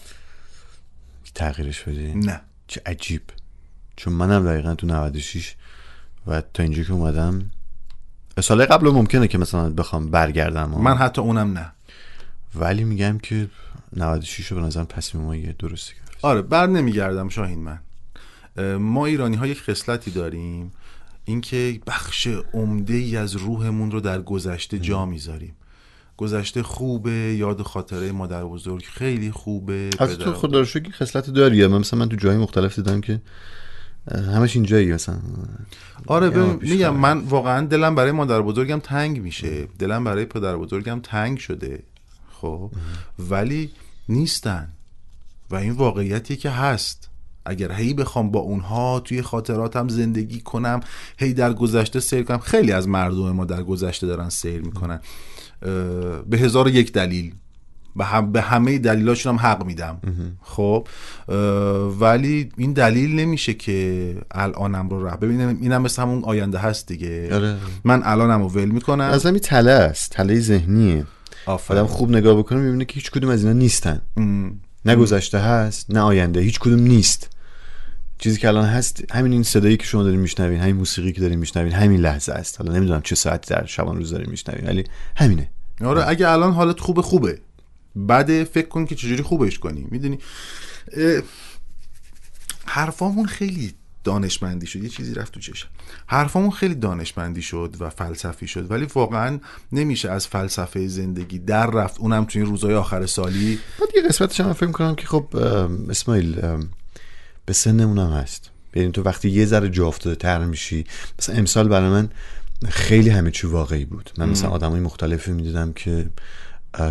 [1.34, 2.40] تغییرش بدی؟ نه.
[2.66, 3.22] چه عجیب.
[3.96, 5.54] چون منم دقیقا تو 96
[6.26, 7.50] و تا اینجا که اومدم
[8.40, 11.72] سال قبل ممکنه که مثلا بخوام برگردم من حتی اونم نه.
[12.54, 13.48] ولی میگم که
[13.96, 17.78] 96 رو به نظرم تصمیم ما یه درستی کرد آره بر نمیگردم شاهین من.
[18.78, 20.72] ما ایرانی ها یک خصلتی داریم
[21.24, 25.54] اینکه بخش عمده ای از روحمون رو در گذشته جا می‌ذاریم.
[26.16, 31.66] گذشته خوبه یاد خاطره مادر بزرگ خیلی خوبه از تو خدا رو شکر خصلت داری
[31.66, 33.20] من مثلا من تو جای مختلف دیدم که
[34.10, 35.18] همش اینجایی مثلا.
[36.06, 36.96] آره میگم.
[36.96, 39.68] من واقعا دلم برای مادر بزرگم تنگ میشه.
[39.78, 41.82] دلم برای پدر بزرگم تنگ شده.
[42.32, 42.70] خب؟
[43.18, 43.70] ولی
[44.08, 44.68] نیستن.
[45.50, 47.10] و این واقعیتی که هست.
[47.46, 50.80] اگر هی بخوام با اونها توی خاطراتم زندگی کنم
[51.18, 52.38] هی در گذشته سیر کنم.
[52.38, 55.00] خیلی از مردم ما در گذشته دارن سیر می‌کنن.
[56.26, 57.32] به هزار یک دلیل.
[57.96, 60.00] به, هم به همه دلیلاشون هم حق میدم.
[60.42, 60.88] خب؟
[62.00, 67.34] ولی این دلیل نمیشه که الانم رو راه ببینم اینم مثل همون آینده هست دیگه.
[67.34, 67.56] آره.
[67.84, 69.04] من الانم رو ول می‌کنم.
[69.04, 70.10] از همین تله است.
[70.10, 71.06] تله ذهنیه.
[71.46, 71.80] آفرین.
[71.80, 74.00] آدم خوب نگاه بکنه می‌بینه که هیچ کدوم از اینا نیستن.
[74.16, 74.60] ام.
[74.86, 76.40] نه گذشته هست نه آینده.
[76.40, 77.33] هیچ کدوم نیست.
[78.24, 81.38] چیزی که الان هست همین این صدایی که شما دارین میشنوین همین موسیقی که دارین
[81.38, 82.60] میشنوین همین لحظه است.
[82.60, 84.84] حالا نمی‌دونم چه ساعتی در شبان روز دارین میشنوین ولی
[85.16, 85.50] همینه.
[85.80, 87.38] آره اگه الان حالت خوبه خوبه.
[87.96, 89.86] بعد فکر کن که چجوری خوبش کنی.
[89.90, 90.18] می‌دونی؟
[92.66, 94.82] حرفامون خیلی دانشمندی شد.
[94.82, 95.68] یه چیزی رفت تو چشم.
[96.06, 99.38] حرفامون خیلی دانشمندی شد و فلسفی شد ولی واقعا
[99.72, 102.00] نمیشه از فلسفه زندگی در رفت.
[102.00, 103.58] اونم تو این روزهای آخر سالی.
[103.80, 105.36] بعد یه قسمتش هم فکر کنم که خب
[105.90, 106.40] اسماعیل
[107.46, 108.50] به سنمون هم هست.
[108.74, 110.84] یعنی تو وقتی یه ذره جا افتاده تر میشی
[111.18, 112.08] مثلا امسال برای من
[112.68, 114.10] خیلی همه چی واقعی بود.
[114.18, 116.06] من مثلا آدمای مختلفی می‌دیدم که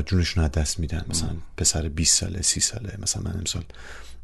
[0.05, 1.05] جونشون از دست میدن.
[1.09, 2.97] مثلا پسر 20 ساله 30 ساله.
[3.01, 3.63] مثلا من امسال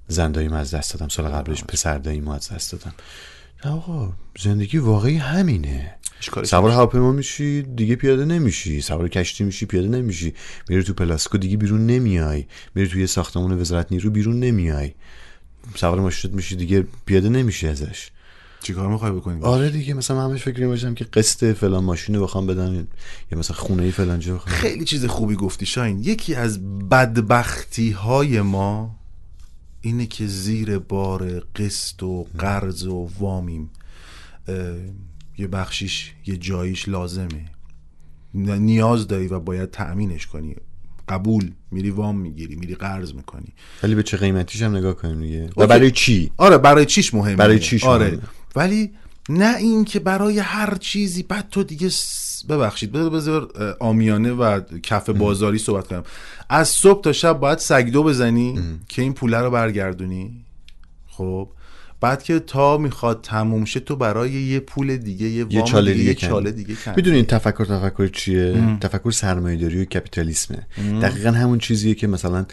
[0.08, 1.08] زنداییم از دست دادم.
[1.08, 2.94] سال قبلش پسر داییمو از دست دادم.
[3.66, 5.96] نه آقا زندگی واقعی همینه.
[6.44, 8.82] سوار هواپیما میشی دیگه پیاده نمیشی.
[8.82, 10.34] سوار کشتی میشی پیاده نمیشی.
[10.70, 12.46] میری تو پلاسکو دیگه بیرون نمیای.
[12.76, 14.94] میری توی ساختمان وزارت نیرو بیرون نمیای.
[15.76, 18.12] سوار ماشینت میشی دیگه پیاده نمیشی ازش.
[18.62, 22.24] چیکار می‌خوای بکنی؟ آره دیگه مثلا من همش فکر باشم که قسط فلان ماشین رو
[22.24, 22.88] بخوام بدم
[23.32, 24.56] یا مثلا خونه فلان جا بخوام.
[24.56, 26.00] خیلی چیز خوبی گفتی شاین.
[26.00, 28.96] یکی از بدبختی های ما
[29.82, 33.70] اینه که زیر بار قسط و قرض و وامیم.
[35.38, 37.46] یه بخشیش یه جاییش لازمه.
[38.34, 40.56] نیاز داری و باید تأمینش کنی.
[41.08, 41.52] قبول.
[41.72, 43.54] میری وام می‌گیری میری قرض می‌کنی.
[43.84, 45.50] ولی به چه قیمتیش هم نگاه کنیم دیگه.
[45.58, 48.08] و برای چی؟ آره برای چیش مهمه برای چیش آره.
[48.08, 48.22] مهمه.
[48.56, 48.92] ولی
[49.30, 51.90] نه این که برای هر چیزی بعد تو دیگه
[52.50, 56.04] ببخشید بذار آمیانه و کف بازاری صحبت کنم.
[56.50, 60.46] از صبح تا شب باید سگدو بزنی که این پوله رو برگردونی.
[61.08, 61.50] خب؟
[62.02, 65.94] بعد که تا می‌خواد تموم شه تو برای یه پول دیگه یه وام یه چاله
[65.94, 66.28] دیگه, دیگه.
[66.28, 66.76] چاله دیگه.
[66.96, 70.68] می‌دونین تفکر تفکر چیه؟ تفکر سرمایه‌داری و کپیتالیسمه.
[71.02, 72.46] دقیقا همون چیزیه که مثلا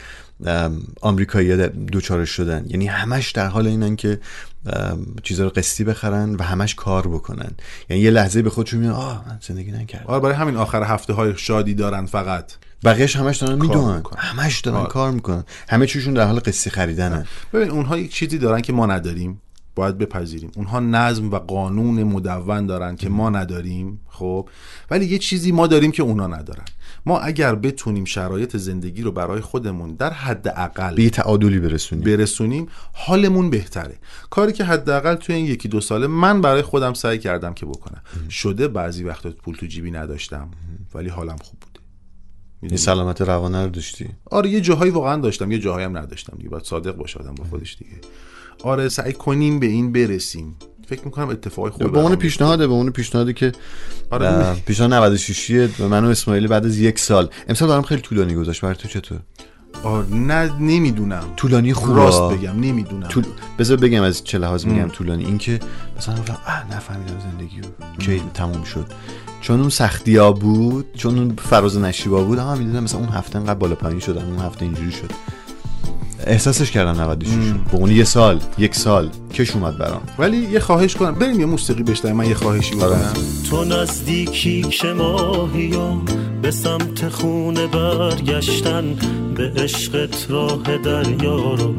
[1.00, 2.64] آمریکایی‌ها دوچارش شدن.
[2.68, 4.20] یعنی همش در حال اینن که
[4.66, 7.50] ام، چیزا رو قسطی بخرن و همش کار بکنن.
[7.90, 10.06] یعنی یه لحظه به خودشون میگن آه من زندگی نکردم.
[10.06, 12.52] آره برای همین آخر هفته های شادی دارن فقط.
[12.84, 14.02] بقیهش همش دارن می‌دونن.
[14.18, 14.88] همش دارن آره.
[14.88, 15.44] کار می‌کنن.
[15.68, 19.40] همه چیشون در حال قسطی خریدنه ببین اونها یک چیزی دارن که ما نداریم.
[19.74, 20.50] باید بپذیریم.
[20.56, 24.48] اونها نظم و قانون مدون دارن که ما نداریم خب؟
[24.90, 26.64] ولی یه چیزی ما داریم که اونا ندارن.
[27.06, 32.04] ما اگر بتونیم شرایط زندگی رو برای خودمون در حد به اقل یه تعادلی برسونیم.
[32.04, 33.94] برسونیم حالمون بهتره.
[34.30, 38.02] کاری که حداقل توی این یکی دو ساله من برای خودم سعی کردم که بکنم.
[38.30, 40.48] شده بعضی وقتا پول تو جیبی نداشتم
[40.94, 41.58] ولی حالم خوب
[42.62, 46.48] می‌دونی؟ سلامت روانه رو داشتی؟ آره یه جاهایی واقعا داشتم یه جاهایی هم نداشتم دیگه
[46.48, 48.00] باید صادق باشه آدم با خودش دیگه.
[48.62, 50.56] آره سعی کنیم به این برسیم.
[50.88, 53.52] فکر می‌کنم اتفاقی خوبی به برام پیشنهاده به عنوان پیشنهادی که
[54.10, 54.54] آره.
[54.54, 57.28] پیشنهاد 96 و من و اسماعیل بعد از یک سال.
[57.48, 58.60] امسال برام خیلی طولانی گذاشت.
[58.60, 59.20] برای تو چطور؟
[60.10, 61.24] نه نمی‌دونم.
[61.36, 61.94] طولانی خوبه.
[61.94, 63.08] راست بگم نمی‌دونم.
[63.08, 63.24] طول...
[63.58, 65.24] بذار بگم از چه لحاظ میگم طولانی.
[65.24, 65.60] این که
[65.96, 67.60] مثلا گفتم اه نفهمیدم زندگی
[67.98, 68.86] کی تموم شد.
[69.40, 73.38] چون اون سختی ها بود چون اون فراز نشیبا بود ها می‌دونم مثلا اون هفته
[73.38, 75.10] انقدر بالا پایین شدم اون هفته اینجوری شد.
[76.26, 77.28] احساسش کردم 96
[77.72, 80.02] به اون یه سال یک سال کش اومد برام.
[80.18, 81.14] ولی یه خواهش کنم.
[81.14, 82.96] بریم یه موسیقی بشنویم من یه خواهشی آره.
[82.96, 83.12] بکنم.
[83.50, 86.04] تو نزدیکی که ماهیم
[86.42, 88.84] به سمت خونه برگشتن
[89.34, 91.74] به عشقت راه دریا رو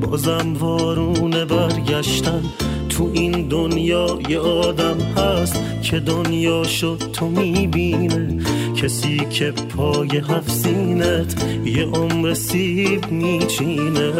[0.00, 2.42] بازم وارونه برگشتن.
[2.88, 8.42] تو این دنیا یه آدم هست که دنیا شد تو می‌بینه.
[8.82, 14.12] کسی که پای هفت سینت یه عمر سیب میچینه.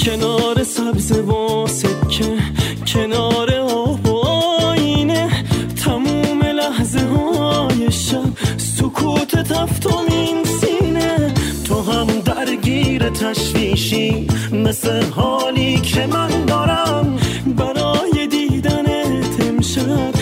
[0.00, 2.36] کنار سبز و سکه
[2.86, 5.28] کنار آب و آینه
[5.84, 11.34] تموم لحظه های شب سکوت تفتم این سینه.
[11.64, 17.18] تو هم درگیر تشویشی مثل حالی که من دارم.
[17.56, 20.21] برای دیدنت امشب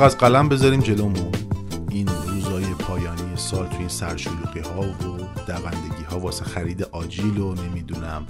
[0.00, 1.32] کاغذ قلم بذاریم جلومون.
[1.90, 4.94] این روزای پایانی سال توی این سرشلوغی ها و
[5.46, 8.26] دوندگی ها واسه خرید آجیل و نمی‌دونم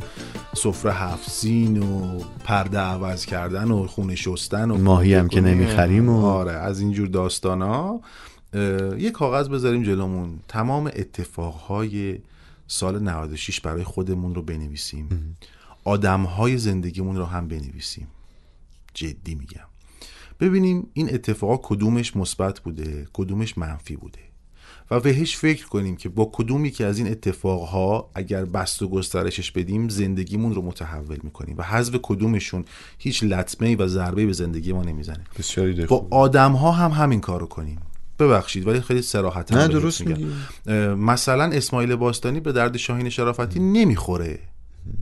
[0.57, 6.09] سفره هفت سین و پرده عوض کردن و خونه شستن و ماهی هم که نمی‌خریم
[6.09, 8.01] و- آره از اینجور داستان ها
[8.99, 10.41] یه کاغذ بذاریم جلومون.
[10.49, 12.19] تمام اتفاقهای
[12.67, 15.37] سال 96 برای خودمون رو بنویسیم.
[15.85, 18.09] آدمهای زندگیمون رو هم بنویسیم.
[18.95, 19.70] جدی میگم.
[20.41, 24.19] ببینیم این اتفاقا کدومش مثبت بوده کدومش منفی بوده.
[24.91, 29.51] و بهش فکر کنیم که با کدومی که از این اتفاقها اگر بست و گسترشش
[29.51, 32.65] بدیم زندگیمون رو متحول می‌کنیم و حذف کدومشون
[32.99, 35.25] هیچ لطمه و ضربه به زندگی ما نمی‌زنه.
[35.39, 36.07] بسیاری با.
[36.11, 37.79] آدم ها هم همین کارو کنیم.
[38.19, 40.27] ببخشید ولی خیلی سراحت نه، درست میگی.
[40.97, 44.39] مثلا اسماعیل باستانی به درد شاهین شرافتی نمی‌خوره.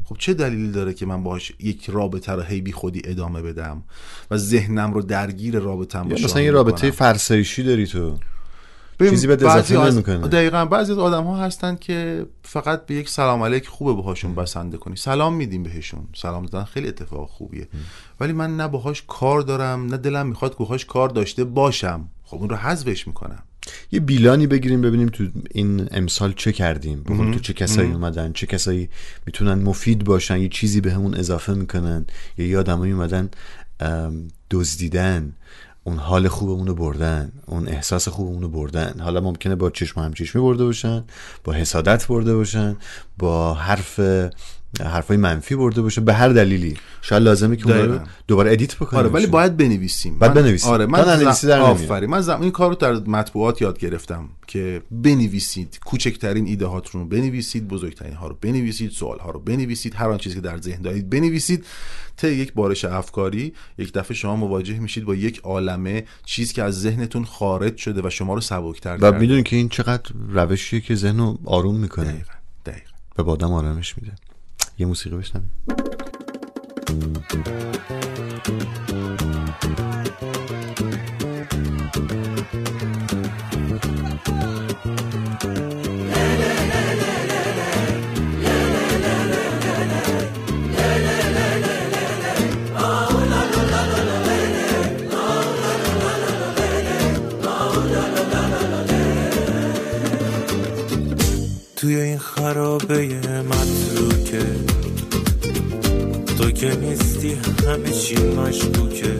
[0.04, 3.82] خب چه دلیلی داره که من باهاش یک رابطه رو هی بی خودی ادامه بدم
[4.30, 8.16] و ذهنم رو درگیر رابطم با یا مثلا یه رابطه؟ فرسایشی داری تو.
[9.10, 10.28] چیزی بعضی اضافه از- نمی‌کنه.
[10.28, 14.76] دقیقا بعضی از آدم ها هستن که فقط به یک سلام علیک خوبه باهاشون بسنده
[14.76, 14.96] کنی.
[14.96, 16.08] سلام میدیم بهشون.
[16.16, 17.68] سلام دادن خیلی اتفاق خوبیه.
[18.20, 22.08] ولی من نه باهاش کار دارم نه دلم می‌خواد که باهاش کار داشته باشم.
[22.24, 23.42] خب اون رو حذفش می‌کنم.
[23.92, 27.02] یه بیلانی بگیریم ببینیم تو این امسال چه کردیم.
[27.06, 28.88] قول تو چه کسایی اومدن چه کسایی
[29.26, 32.06] می‌تونن مفید باشن یه چیزی به همون اضافه می‌کنن.
[32.38, 33.30] یا یه آدمایی اومدن
[34.50, 35.32] دزدیدن.
[35.84, 37.32] اون حال خوبمون رو بردن.
[37.46, 38.94] اون احساس خوبمون رو بردن.
[39.00, 41.04] حالا ممکنه با چشم همچشمی برده باشن
[41.44, 42.76] با حسادت برده باشن
[43.18, 44.00] با حرف
[44.80, 46.00] حرفای منفی برده باشه.
[46.00, 46.76] به هر دلیلی.
[47.02, 48.00] شاید لازمه که اون رو.
[48.28, 49.00] دوباره ادیت بکنیم.
[49.00, 50.18] آره ولی باید بنویسیم.
[50.18, 50.70] باید من- بنویسیم.
[50.70, 51.60] آره من ننویسی در.
[51.60, 52.10] آفرین.
[52.10, 52.40] من زم...
[52.40, 58.14] این کار رو در مطبوعات یاد گرفتم که بنویسید کوچکترین ایده هاتون رو بنویسید بزرگترین
[58.14, 61.64] ها رو بنویسید سوال ها رو بنویسید هر آن چیزی که در ذهن دارید بنویسید.
[62.16, 66.80] تا یک بارش افکاری یک دفعه شما مواجه میشید با یک عالمه چیز که از
[66.80, 69.18] ذهنتون خارج شده و شما رو سبکتر و کرده.
[69.18, 72.04] می‌دونی که این چقدر روشیه که ذهن رو آروم می‌کنه.
[72.04, 72.32] دقیقاً
[72.66, 72.90] دقیقاً.
[73.18, 74.12] و به آدم آرامش میده.
[74.78, 75.50] یه موسیقی بشنویم
[101.76, 103.20] توی این خرابه
[104.38, 104.78] متروکه
[106.38, 109.12] تو که نیستی همه چی مشکوکه.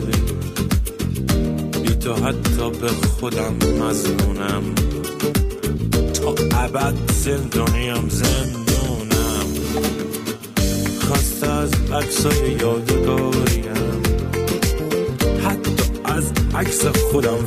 [1.83, 4.63] بی تو حتی به خودم مزنونم
[6.13, 9.47] تا ابد زندانیم زندونم.
[11.01, 14.01] خسته از عکسای یادگاریم.
[15.43, 15.71] حتی
[16.05, 17.45] از عکس خودم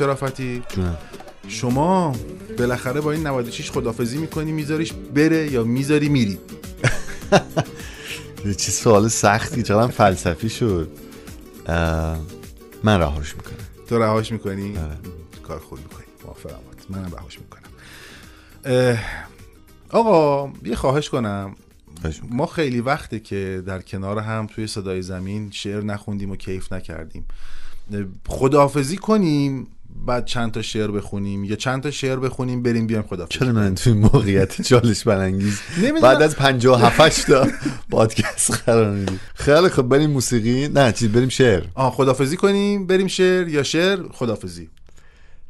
[0.00, 0.62] شرافتی.
[0.68, 0.96] جونم
[1.48, 2.16] شما
[2.58, 6.38] بالاخره با این 96 خدافزی می‌کنی میذاریش بره یا می‌ذاری میری؟
[8.58, 10.90] چه سوال سختی چقدر فلسفی شد.
[12.82, 13.56] من رهاش می‌کنم.
[13.88, 14.96] تو رهاش می‌کنی؟ آره.
[15.42, 16.04] کار خوب می‌کنی.
[16.24, 16.60] موافقم.
[16.88, 17.62] منم رهاش می‌کنم.
[19.90, 21.54] آقا یه خواهش کنم.
[22.30, 27.24] ما خیلی وقته که در کنار هم توی صدای زمین شعر نخوندیم و کیف نکردیم.
[28.28, 29.66] خداحافظی کنیم.
[30.06, 33.74] بعد چند تا شعر بخونیم یا چند تا شعر بخونیم بریم بیایم خداحافظی چرا من
[33.74, 35.60] توی موقعیت چالش برانگیز.
[36.02, 37.46] بعد از 57 تا
[37.90, 40.68] پادکست قرار میدی خیلی خب بریم موسیقی.
[40.68, 41.62] نه چیز بریم شعر.
[41.74, 44.70] آه خداحافظی کنیم بریم شعر یا شعر؟ خداحافظی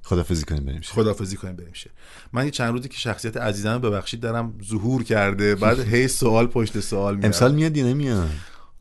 [0.02, 0.92] خدافزی کنیم بریم شعر.
[0.94, 1.92] خداحافظی کنیم بریم شعر.
[2.32, 5.54] من یه چند روزی که شخصیت عزیزم ببخشید دارم ظهور کرده.
[5.54, 8.30] بعد هی سوال پشت سوال میاد امسال میاد یا نمیاد؟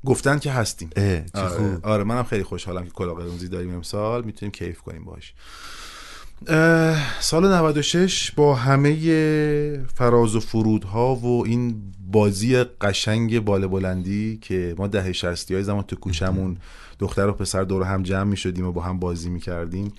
[0.06, 0.90] گفتن که هستیم.
[0.96, 1.86] اه، چه آره, خوب.
[1.86, 4.24] آره منم خیلی خوشحالم که کلاه قرمزی داریم امسال.
[4.24, 5.34] می‌تونیم کیف کنیم باش
[7.20, 11.82] سال 96 با همه فراز و فرودها و این
[12.12, 16.58] بازی قشنگ بال بلندی که ما دهه شستی های زمان تو کوچمون
[17.00, 19.94] دختر و پسر دور هم جمع می شدیم و با هم بازی می کردیم.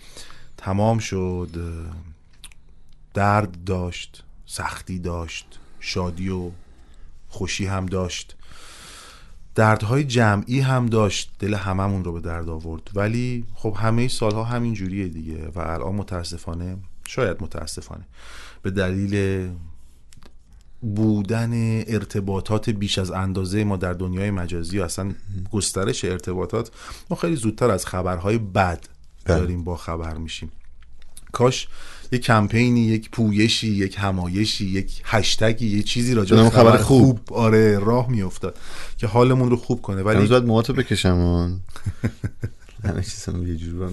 [0.57, 1.49] تمام شد.
[3.15, 6.51] درد داشت سختی داشت شادی و
[7.29, 8.37] خوشی هم داشت.
[9.61, 11.31] دردهای جمعی هم داشت.
[11.39, 12.91] دل هممون رو به درد آورد.
[12.95, 16.77] ولی خب همه سالها همین جوریه دیگه و الان متاسفانه
[17.09, 18.05] شاید متاسفانه
[18.63, 19.49] به دلیل
[20.81, 21.53] بودن
[21.87, 25.13] ارتباطات بیش از اندازه ما در دنیای مجازی و اصلا
[25.53, 26.71] گسترش ارتباطات
[27.11, 28.85] ما خیلی زودتر از خبرهای بد
[29.25, 29.39] بله.
[29.39, 30.53] داریم با خبر میشیم.
[31.33, 31.69] کاش
[32.13, 37.21] یک کمپینی یک پویشی یک همایشی یک هشتگی یه چیزی راجع به خبر خوب.
[37.33, 38.59] آره راه میافتاد
[38.99, 40.03] که حالمون رو خوب کنه.
[40.03, 41.61] ولی باید موهاتو بکشم اون
[42.85, 43.93] همه چیزم یه جور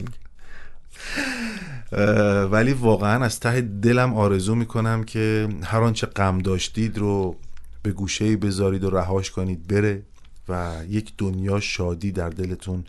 [2.52, 7.36] ولی واقعا از ته دلم آرزو می‌کنم که هر آنچه غم داشتید رو
[7.84, 10.04] به گوشه بذارید و رهاش کنید بره
[10.50, 12.86] و یک دنیا شادی در دلتون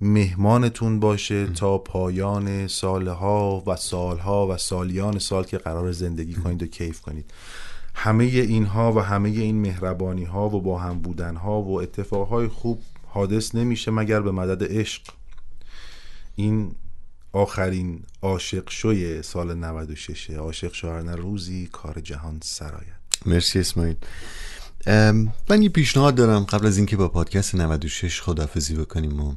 [0.00, 6.66] مهمانتون باشه تا پایان سالها و سالها و سالیان سال که قرار زندگی کنید و
[6.66, 7.30] کیف کنید.
[7.94, 12.82] همه اینها و همه این مهربانی ها و با هم بودن ها و اتفاقهای خوب
[13.06, 15.02] حادث نمیشه مگر به مدد عشق.
[16.34, 16.74] این
[17.32, 22.96] آخرین عاشق شوی سال 96 عاشق شوهر روزی کار جهان سرایت.
[23.26, 23.96] مرسی اسماعیل.
[25.48, 29.34] من یه پیشنهاد دارم قبل از اینکه با پادکست 96 خدافزی بکنیم و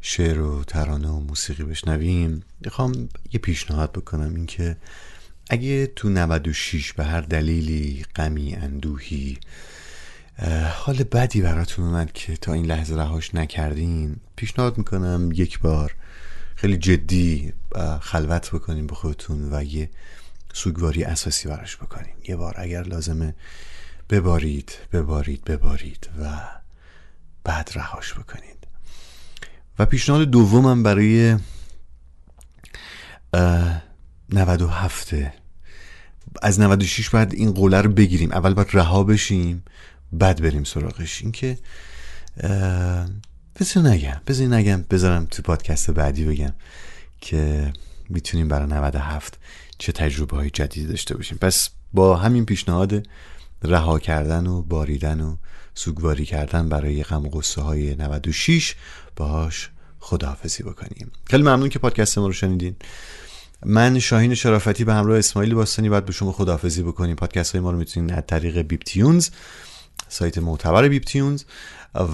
[0.00, 2.42] شعر و ترانه و موسیقی بشنویم.
[2.60, 4.76] می‌خوام یه پیشنهاد بکنم اینکه
[5.50, 9.38] اگه تو 96 به هر دلیلی غمی اندوهی
[10.72, 15.94] حال بدی براتون اومد که تا این لحظه رهاش نکردین پیشنهاد می‌کنم یک بار
[16.56, 17.52] خیلی جدی
[18.00, 19.90] خلوت بکنین به خودتون و یه
[20.52, 22.14] سوگواری اساسی براش بکنین.
[22.28, 23.34] یه بار اگر لازمه
[24.10, 26.40] ببارید ببارید ببارید و
[27.44, 28.59] بعد رهاش بکنید
[29.80, 31.36] و پیشنهاد دومم برای
[33.34, 33.82] اه،
[34.32, 35.14] 97
[36.42, 38.32] از 96 بعد این قوله رو بگیریم.
[38.32, 39.64] اول باید رها بشیم
[40.12, 41.22] بعد بریم سراغش.
[41.22, 41.58] این که
[42.40, 43.08] اه،
[43.60, 46.52] بذار نگم بذار نگم بذارم تو پادکست بعدی بگم
[47.20, 47.72] که
[48.08, 49.38] می‌تونیم برای 97
[49.78, 51.38] چه تجربه های جدیدی داشته باشیم.
[51.38, 53.06] پس با همین پیشنهاد
[53.62, 55.36] رها کردن و باریدن و
[55.74, 58.74] سوگواری کردن برای غم و غصه های 96
[59.20, 61.10] باهاش خداحافظی بکنیم.
[61.24, 62.76] خیلی ممنون که پادکست ما رو شنیدین.
[63.66, 67.16] من شاهین شرافتی به همراه اسماعیل باستانی باید به شما خداحافظی بکنیم.
[67.16, 69.28] پادکست های ما رو می‌تونید از طریق بیپ تیونز
[70.08, 71.44] سایت معتبر بیپ تیونز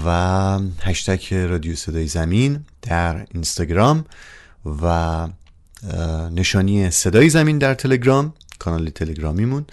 [0.07, 4.05] و هشتگ رادیو صدای زمین در اینستاگرام
[4.83, 5.29] و
[6.31, 9.65] نشانی صدای زمین در تلگرام کانال تلگرامیمون.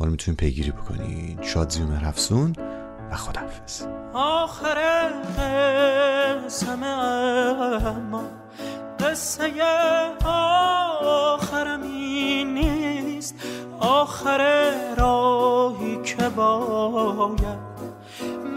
[0.00, 2.56] ما رو می‌تونید پیگیری بکنید شادزی و مرفسون
[3.10, 3.82] و خداحافظ.
[6.48, 6.86] از همه
[7.86, 8.22] اما
[9.00, 9.52] قصه
[10.24, 11.82] آخرم
[12.54, 13.34] نیست.
[13.80, 17.58] آخر راهی که باید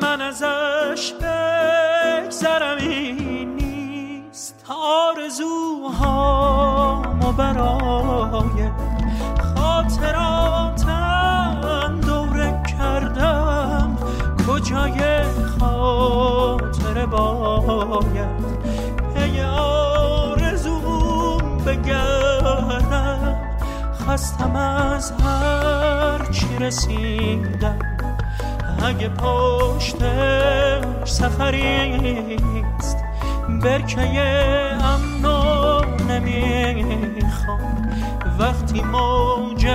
[0.02, 4.66] من ازش بگذرم این نیست.
[7.22, 8.72] و برای
[9.56, 10.92] خاطراتم
[12.06, 13.98] دوره کردم.
[14.48, 15.71] کجای خواهد
[17.06, 18.62] باید.
[19.16, 23.36] پی آرزوم بگردم
[24.08, 27.80] خستم از هر چی رسیدم.
[28.84, 32.98] اگه پشتش سفریست
[33.64, 34.22] برکه
[34.84, 35.26] امن
[36.10, 37.90] نمی‌خوام.
[38.40, 39.68] وقتی موج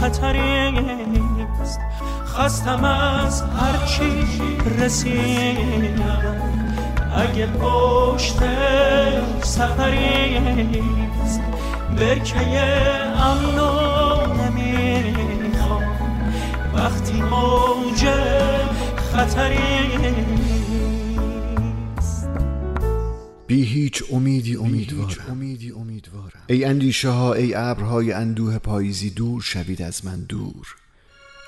[0.00, 0.70] خطری
[2.38, 4.10] خستم از هرچی
[4.78, 6.36] رسیدم.
[7.16, 8.38] اگه پشت
[9.42, 11.40] سفریست
[11.96, 12.38] برکه
[13.16, 15.82] امنو نمی‌خوام.
[16.74, 18.06] وقتی موج
[19.12, 20.18] خطریست
[23.46, 25.42] بی هیچ امیدی امیدوارم.
[26.46, 30.76] ای اندیشه ها ای ابرهای اندوه پاییزی دور شوید از من دور.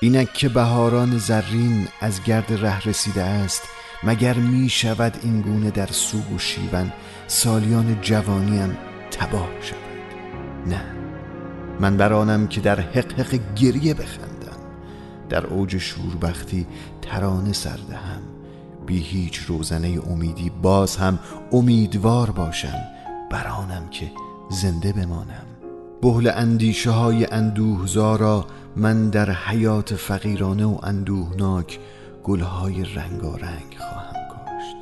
[0.03, 3.62] اینک که بهاران زرین از گرد ره رسیده است
[4.03, 6.92] مگر می شود این گونه در سوگ و شیون
[7.26, 8.78] سالیان جوانیم
[9.11, 9.76] تباه شود؟
[10.66, 10.82] نه.
[11.80, 14.59] من برانم که در حق حق گریه بخندم
[15.28, 16.66] در اوج شوربختی
[17.03, 18.22] ترانه سردهم
[18.86, 21.18] بی هیچ روزنه امیدی باز هم
[21.53, 22.80] امیدوار باشم
[23.30, 24.11] برانم که
[24.51, 25.46] زنده بمانم.
[26.03, 28.46] بهل اندیشه های اندوهزارا
[28.77, 31.79] من در حیات فقیرانه و اندوهناک
[32.25, 34.77] گلهای رنگارنگ خواهم کاشت.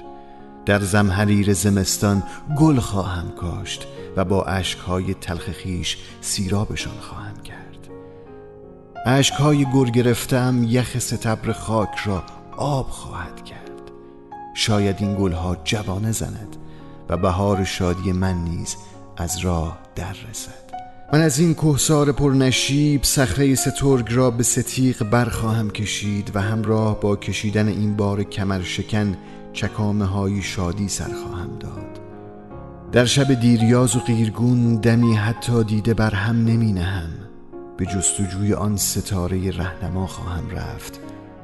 [0.67, 2.23] در زمحریر زمستان
[2.57, 3.87] گل خواهم کاشت
[4.17, 7.89] و با اشکهای تلخ خیش سیرابشان خواهم کرد.
[9.07, 12.23] اشکهای گر گرفتم یخ ستبر خاک را
[12.57, 13.59] آب خواهد کرد.
[14.55, 16.57] شاید این گلها جوانه زند
[17.09, 18.77] و بهار شادی من نیز
[19.17, 20.68] از راه در رسد.
[21.13, 27.17] من از این کوهسار پرنشیب صخره سترگ را به ستیق برخواهم کشید و همراه با
[27.17, 29.17] کشیدن این بار کمر شکن
[29.53, 32.01] چکامه های شادی سر خواهم داد.
[32.93, 37.11] در شب دیریاز و غیرگون دمی حتی دیده بر هم نمی نهم
[37.77, 41.01] به جستجوی آن ستاره رهنما خواهم رفت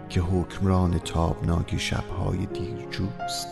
[0.08, 3.48] که حکمران تابناک شبهای دیرجوست.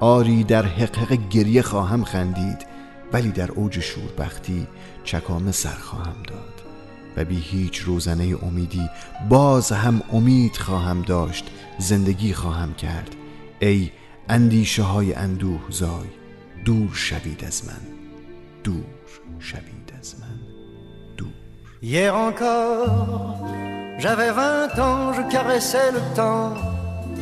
[0.00, 2.75] آری در حقق گریه خواهم خندید
[3.12, 4.66] ولی در اوج شوربختی
[5.04, 6.62] چکامه سر خواهم داد
[7.16, 8.90] و بی هیچ روزنه امیدی
[9.28, 13.16] باز هم امید خواهم داشت زندگی خواهم کرد.
[13.60, 13.90] ای
[14.28, 16.08] اندیشه های اندوه زای
[16.64, 17.96] دور شوید از من
[18.64, 18.84] دور
[19.38, 20.38] شوید از من
[21.16, 21.28] دور.
[21.82, 23.46] Hier encore,
[24.02, 26.54] j'avais vingt ans, je caressais le temps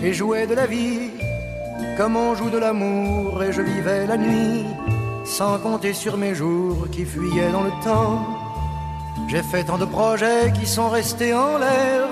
[0.04, 1.10] et jouais de la vie
[1.98, 4.93] comme on joue de l'amour et je vivais la nuit.
[5.24, 8.26] Sans compter sur mes jours qui fuyaient dans le temps.
[9.28, 12.06] J'ai fait tant de projets qui sont restés en l'air,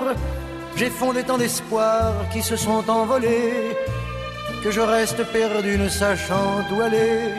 [0.75, 3.77] j'ai fondé tant d'espoirs qui se sont envolés
[4.63, 7.33] que je reste perdu ne sachant où aller,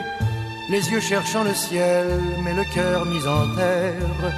[0.69, 2.07] les yeux cherchant le ciel
[2.43, 4.33] mais le cœur mis en terre.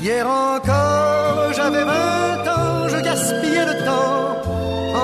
[0.00, 4.40] Hier encore, j'avais vingt ans, je gaspillais le temps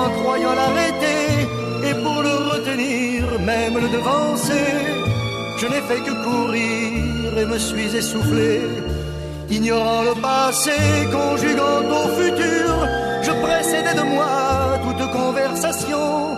[0.01, 1.47] en croyant l'arrêter
[1.83, 5.06] et pour le retenir, même le devancer.
[5.59, 8.61] Je n'ai fait que courir et me suis essoufflé,
[9.49, 10.77] ignorant le passé,
[11.11, 12.69] conjuguant au futur.
[13.23, 16.37] Je précédais de moi toute conversation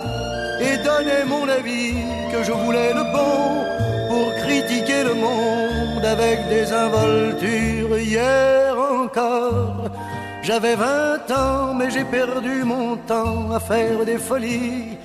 [0.61, 1.95] et donnais mon avis
[2.31, 3.65] que je voulais le bon
[4.07, 7.97] pour critiquer le monde avec des involtures.
[7.99, 9.89] Hier encore,
[10.43, 14.97] j'avais vingt ans, mais j'ai perdu mon temps à faire des folies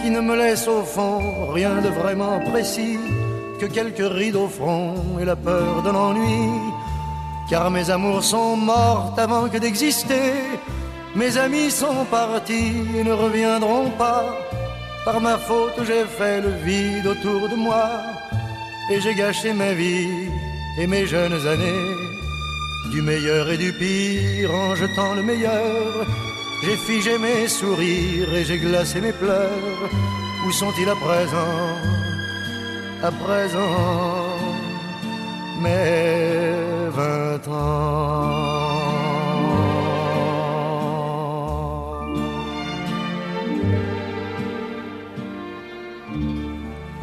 [0.00, 2.98] qui ne me laissent au fond rien de vraiment précis
[3.58, 6.48] que quelques rides au front et la peur de l'ennui.
[7.48, 10.32] Car mes amours sont mortes avant que d'exister,
[11.14, 14.24] mes amis sont partis et ne reviendront pas.
[15.04, 17.88] Par ma faute, j'ai fait le vide autour de moi
[18.90, 20.28] et j'ai gâché ma vie
[20.78, 21.94] et mes jeunes années.
[22.90, 26.06] Du meilleur et du pire en jetant le meilleur,
[26.62, 29.90] j'ai figé mes sourires et j'ai glacé mes pleurs.
[30.46, 32.03] Où sont-ils à présent?
[33.08, 34.38] À présent,
[35.62, 37.24] mes vingt.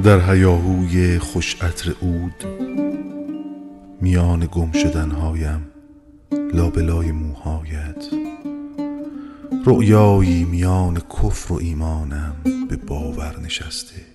[0.03, 2.45] در هیاهوی خوش عطر عود
[4.01, 5.67] میان گم شدنهایم
[6.53, 8.05] لابلای موهایت
[9.65, 12.35] رؤیایی میان کفر و ایمانم
[12.69, 14.10] به باور نشسته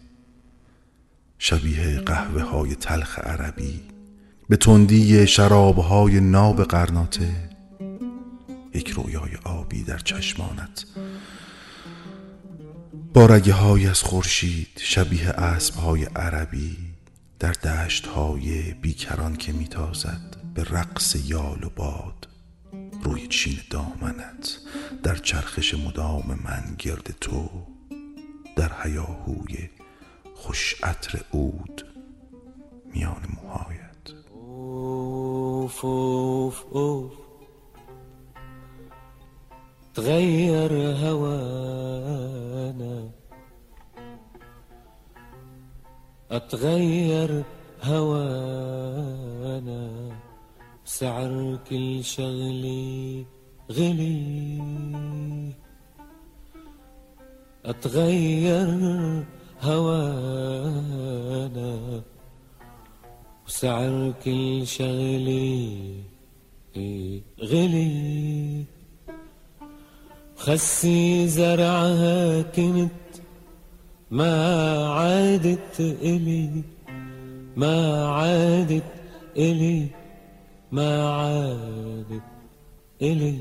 [1.49, 3.81] شبیه قهوه های تلخ عربی
[4.49, 7.51] به تندی شرابهای ناب قرناطه.
[8.75, 10.85] یک رویای آبی در چشمانت.
[13.15, 16.77] با های از خورشید شبیه اسب های عربی
[17.39, 22.29] در دشت های بیکران که میتازد به رقص یال و باد.
[23.03, 24.59] روی چین دامنت
[25.03, 27.51] در چرخش مدام من گرد تو
[28.57, 29.69] در هیاهوی
[30.37, 31.85] خوش عطر عود
[32.95, 34.15] میان موهایت.
[34.35, 37.13] اوف اوف اوف.
[39.95, 40.73] تغير
[41.03, 42.97] هوانا
[46.31, 47.45] اتغير
[47.83, 49.83] هوانا
[50.85, 53.27] سعر كل شغلي
[53.71, 54.63] غلي
[57.65, 59.25] اتغير
[59.69, 61.23] هوانا
[63.47, 65.67] وسعر كل شغلي
[67.51, 68.65] غلي.
[70.37, 72.91] خسي زرعها كنت
[74.11, 74.35] ما
[74.89, 76.51] عادت إلي
[77.57, 78.93] ما عادت
[79.37, 79.89] إلي
[80.73, 82.29] ما عادت
[83.03, 83.37] إلي.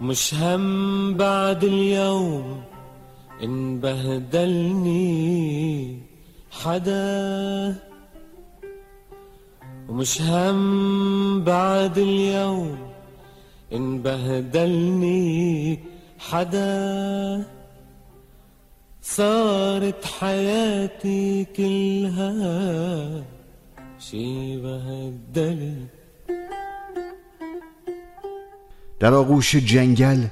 [0.00, 2.62] مش هم بعد اليوم
[3.42, 4.96] إن بهدلني
[6.50, 7.76] حدا.
[9.88, 12.78] ومش هم بعد اليوم
[13.72, 15.80] إن بهدلني
[16.18, 17.44] حدا.
[19.02, 23.24] صارت حياتي كلها
[23.98, 25.95] شي بهدلي
[29.00, 30.24] در آغوش جنگل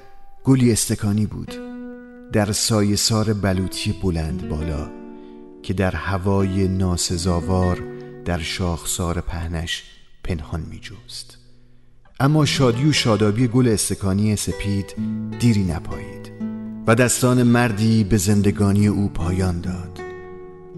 [0.44, 1.54] گلی استکانی بود.
[2.32, 4.90] در سایه سار بلوطی بلند بالا
[5.62, 7.82] که در هوای ناسزاوار
[8.24, 9.82] در شاخسار پهنش
[10.24, 11.38] پنهان می جوست.
[12.20, 14.94] اما شادی و شادابی گل استکانی سپید
[15.38, 16.32] دیری نپایید
[16.86, 20.00] و دستان مردی به زندگانی او پایان داد.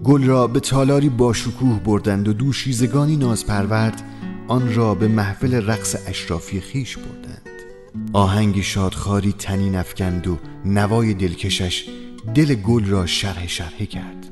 [0.03, 4.03] گل را به تالاری با شکوه بردند و دوشیزگانی نازپرورد
[4.47, 7.36] آن را به محفل رقص اشرافی خیش بردند.
[8.13, 11.89] آهنگ شادخاری تنین افکند و نوای دلکشش
[12.35, 14.25] دل گل را شرح شرحه کرد.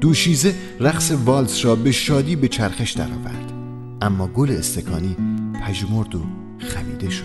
[0.00, 3.52] دوشیزه رقص والس را به شادی به چرخش درآورد.
[4.02, 5.16] اما گل استکانی
[5.64, 6.22] پژمرد و
[6.58, 7.24] خمیده شد.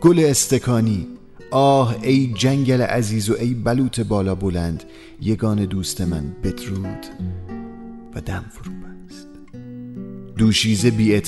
[0.00, 1.06] گل استکانی
[1.50, 4.84] آه ای جنگل عزیز و ای بلوط بالا بلند
[5.20, 7.06] یگان دوست من بدرود
[8.14, 8.83] و دم فرو
[10.36, 11.22] دوشیزه بی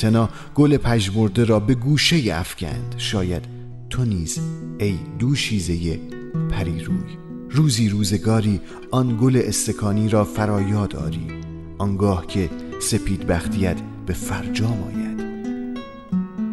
[0.54, 2.94] گل پژمرده را به گوشه افکند.
[2.98, 3.42] شاید
[3.90, 4.38] تو نیز
[4.78, 6.00] ای دوشیزه
[6.50, 11.26] پری روی روزی روزگاری آن گل استکانی را فرایاد آری.
[11.78, 12.50] آنگاه که
[12.80, 13.76] سپید بختیت
[14.06, 15.26] به فرجام آید.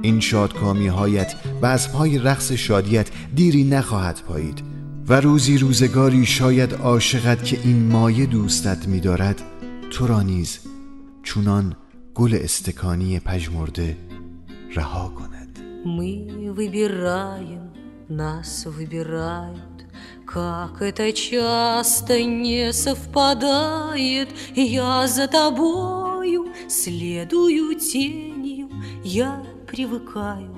[0.02, 4.64] این شادکامی هایت و از پای رقص شادیت دیری نخواهد پایید
[5.08, 9.42] و روزی روزگاری شاید عاشقت که این مایه دوستت می‌دارد
[9.90, 10.60] تو را نیز
[11.24, 11.76] چونان
[12.15, 13.97] گل استکانی پژمرده
[14.75, 17.73] رها کند Мы выбираем,
[18.09, 19.87] нас выбирают
[20.27, 28.69] Как это часто не совпадает Я за тобою следую тенью
[29.05, 30.57] Я привыкаю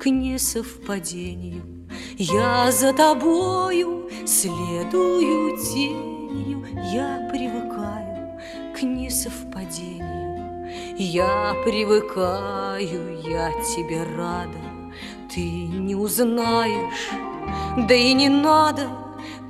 [0.00, 1.62] к несовпадению
[2.16, 8.40] Я за тобою следую тенью Я привыкаю
[8.74, 10.21] к несовпадению
[10.97, 14.59] Я привыкаю, я тебе рада.
[15.33, 17.09] Ты не узнаешь,
[17.87, 18.87] да и не надо.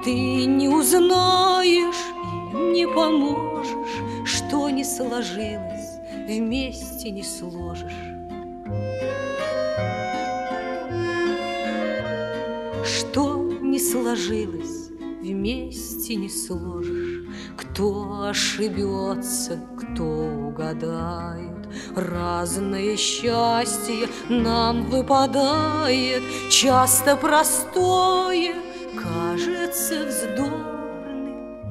[0.04, 2.04] Ты не узнаешь
[2.52, 3.88] и не поможешь
[4.26, 7.94] Что не сложилось, вместе не сложишь.
[12.84, 14.90] Что не сложилось,
[15.22, 17.03] вместе не сложишь
[17.58, 21.52] Кто ошибется, кто угадает.
[21.96, 26.24] Разное счастье нам выпадает.
[26.50, 28.56] Часто простое
[28.96, 31.68] кажется вздорным.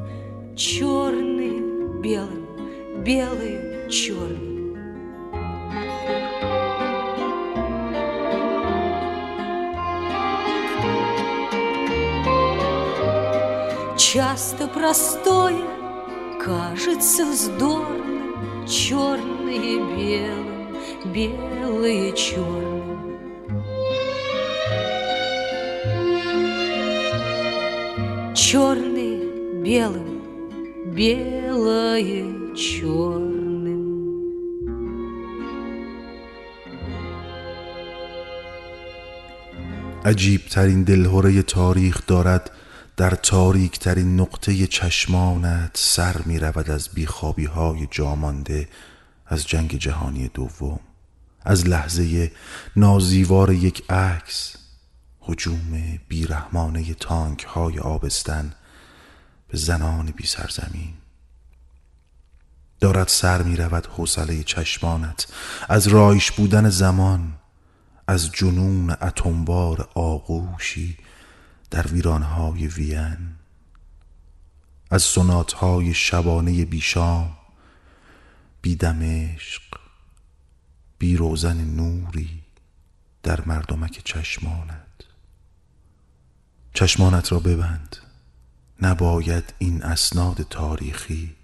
[0.57, 2.47] Черные белым,
[3.05, 4.52] белые черным
[14.12, 15.64] Часто простое
[16.44, 23.16] кажется вздорным, черные белым, белые черным.
[28.36, 30.22] Черные белым,
[30.94, 33.38] белое черным.
[40.08, 42.52] عجیب ترین دلهوره تاریخ دارد
[43.03, 48.69] در تاریک ترین نقطه چشمانت سر می رود از بیخوابی های جامانده
[49.27, 50.81] از جنگ جهانی دوم
[51.45, 52.33] از لحظه
[52.77, 54.57] نازیوار یک عکس
[55.21, 58.55] حجوم بیرحمانه تانک های آبستن
[59.49, 60.95] به زنان بی سرزمین.
[62.81, 65.27] دارد سر می رود حوصله چشمانت
[65.69, 67.33] از رایش بودن زمان
[68.09, 70.99] از جنون اتمبار آغوشی
[71.73, 73.35] در ویرانهای وین
[74.91, 77.37] از سناتهای شبانه بیشام
[78.63, 79.63] بی دمشق
[80.99, 82.43] بی روزن نوری
[83.23, 84.87] در مردمک چشمانت.
[86.75, 87.97] چشمانت را ببند
[88.83, 91.37] نباید این اسناد تاریخی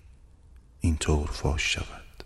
[0.80, 2.24] اینطور فاش شود.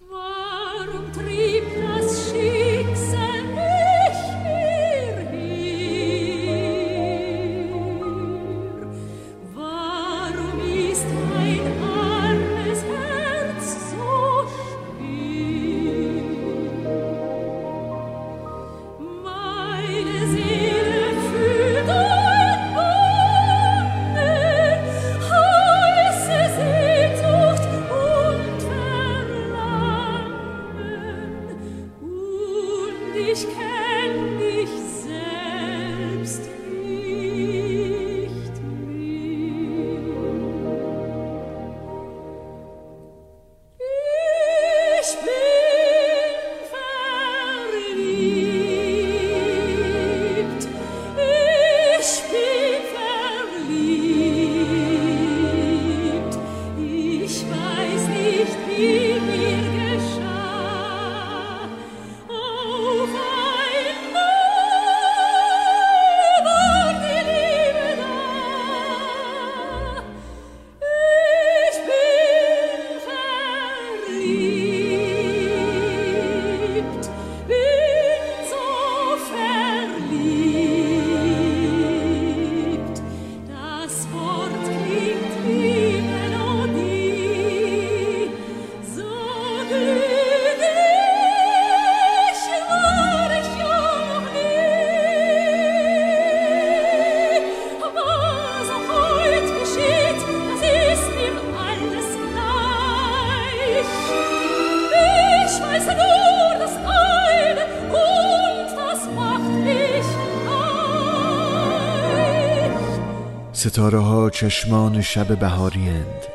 [113.73, 116.27] ستاره ها چشمان شب بهاریند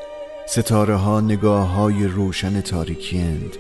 [0.48, 3.56] ستاره ها نگاه های روشن تاریکیند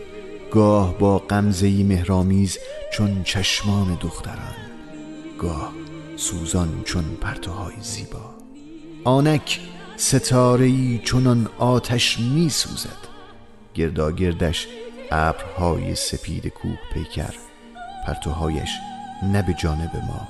[0.51, 2.57] گاه با غمزه‌ای مهرامیز
[2.93, 4.55] چون چشمان دختران.
[5.39, 5.73] گاه
[6.15, 8.36] سوزان چون پرتوهای زیبا.
[9.03, 9.59] آنک
[9.97, 13.07] ستاره چونان آتش می سوزد
[13.73, 14.67] گرداگردش
[15.11, 17.34] ابرهای سپید کوه پیکر.
[18.07, 18.69] پرتوهایش
[19.23, 20.28] نه به جانب ما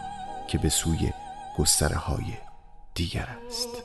[0.48, 1.12] که به سوی
[1.58, 2.26] گستره های
[2.98, 3.77] دیگر است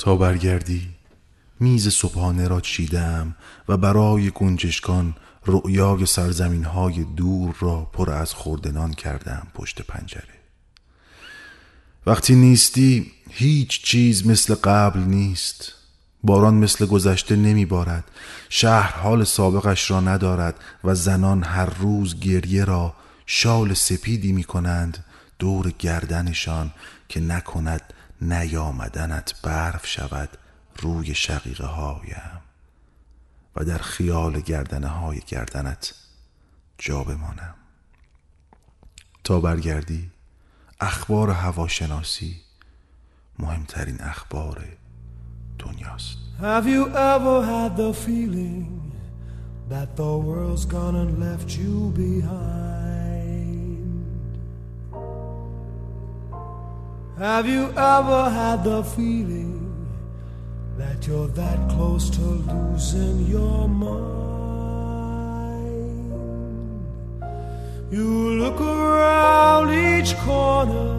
[0.00, 0.88] تا برگردی
[1.60, 3.36] میز صبحانه را چیدم
[3.68, 5.14] و برای گنجشکان
[5.46, 10.34] رؤیای سرزمین های دور را پر از خوردنان کردم پشت پنجره.
[12.06, 15.72] وقتی نیستی هیچ چیز مثل قبل نیست.
[16.22, 18.04] باران مثل گذشته نمی بارد
[18.48, 22.94] شهر حال سابقش را ندارد و زنان هر روز گریه را
[23.26, 25.04] شال سپیدی می کنند
[25.38, 26.70] دور گردنشان
[27.08, 30.28] که نکند نیامدنت برف شود
[30.76, 32.40] روی شقیقه هایم
[33.56, 35.94] و در خیال گردنه های گردنت
[36.78, 37.54] جا بمانم
[39.24, 40.10] تا برگردی
[40.80, 42.40] اخبار هواشناسی
[43.38, 44.64] مهمترین اخبار
[45.58, 48.90] دنیاست Have you ever had the feeling
[49.68, 52.79] that the world's gone and left you behind?
[57.20, 59.86] Have you ever had the feeling
[60.78, 64.00] that you're that close to losing your mind?
[67.90, 68.08] You
[68.40, 70.96] look around each corner,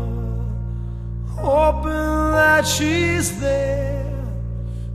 [1.28, 4.14] hoping that she's there.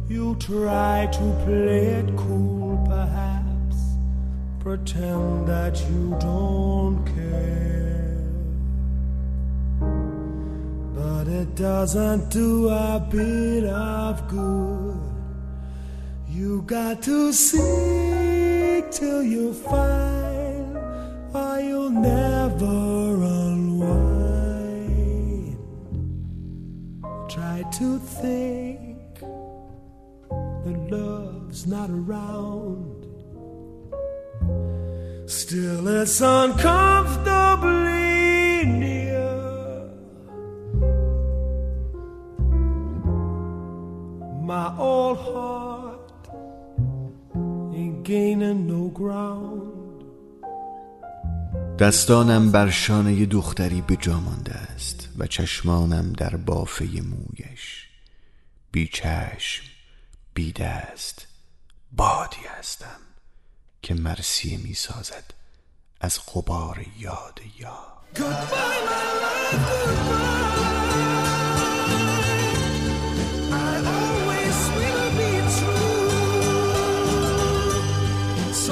[0.09, 3.79] You try to play it cool, perhaps,
[4.61, 7.76] pretend that you don't care.
[11.27, 14.97] But it doesn't do a bit of good.
[16.29, 20.77] You got to seek till you find,
[21.35, 23.99] or you'll never unwind.
[27.29, 29.18] Try to think
[30.31, 33.05] that love's not around.
[35.29, 37.96] Still, it's uncomfortably
[44.67, 46.23] My old heart
[47.79, 49.73] ain't gaining no ground.
[51.79, 57.89] دستانم بر شانه دختری به جا مانده است و چشمانم در بافه مویش.
[58.73, 59.64] بی چشم
[60.35, 61.27] بی دست
[61.93, 63.01] بادی هستم
[63.83, 65.35] که مرسیه می سازد
[66.01, 67.97] از قبار یاد یاد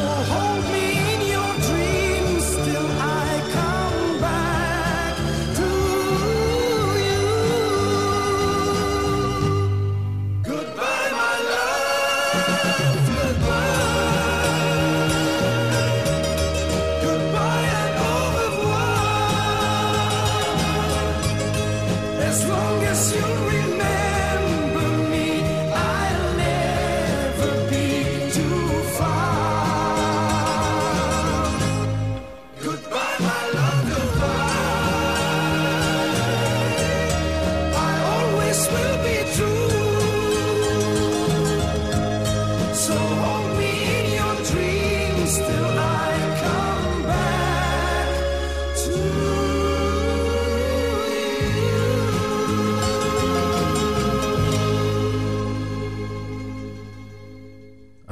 [0.07, 0.44] Oh,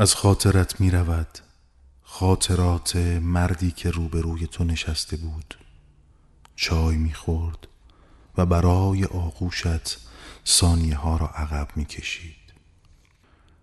[0.03, 1.39] از خاطرت می رود
[2.03, 5.59] خاطرات مردی که روبروی تو نشسته بود.
[6.57, 7.69] چای می خورد
[8.39, 9.99] و برای آغوشت
[10.47, 12.53] ثانیه ها را عقب می کشید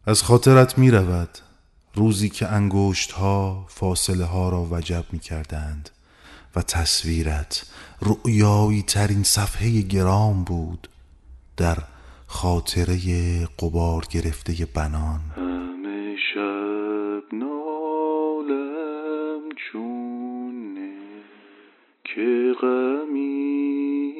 [0.05, 1.39] از خاطرت می رود
[1.95, 5.89] روزی که انگشت ها فاصله ها را وجب می کردند
[6.55, 7.65] و تصویرت
[8.01, 10.89] رؤیایی ترین صفحه گرام بود
[11.57, 11.77] در
[12.27, 12.97] خاطره
[13.45, 15.21] قبار گرفته بنان.
[22.15, 24.13] که غمی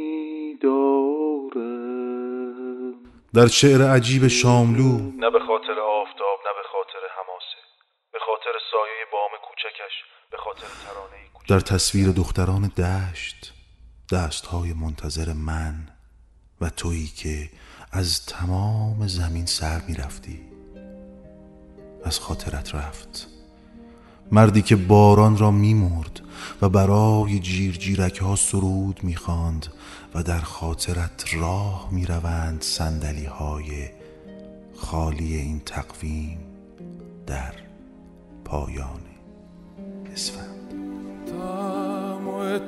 [0.62, 1.80] دارم.
[3.34, 4.98] در شعر عجیب شاملو.
[4.98, 7.62] نه به خاطر آفتاب نه به خاطر حماسه.
[8.14, 9.96] به خاطر سایه بام کوچکش
[10.32, 13.54] به خاطر ترانه در تصویر دختران دشت
[14.12, 15.74] دستهای منتظر من
[16.62, 17.50] و تویی که
[17.92, 20.40] از تمام زمین سر می رفتی
[22.06, 23.28] از خاطرت رفت.
[24.32, 26.22] مردی که باران را می مرد
[26.62, 29.68] و برای جیر جیرک ها سرود می خواند
[30.16, 33.90] و در خاطرت راه می روند سندلی های
[34.76, 36.40] خالی این تقویم
[37.28, 37.54] در
[38.46, 39.02] پایان
[40.14, 40.60] اسفند
[42.50, 42.60] e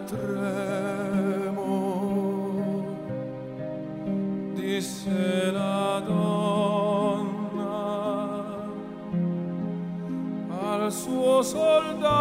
[4.56, 6.91] disse la donna
[10.72, 12.12] al suo soldato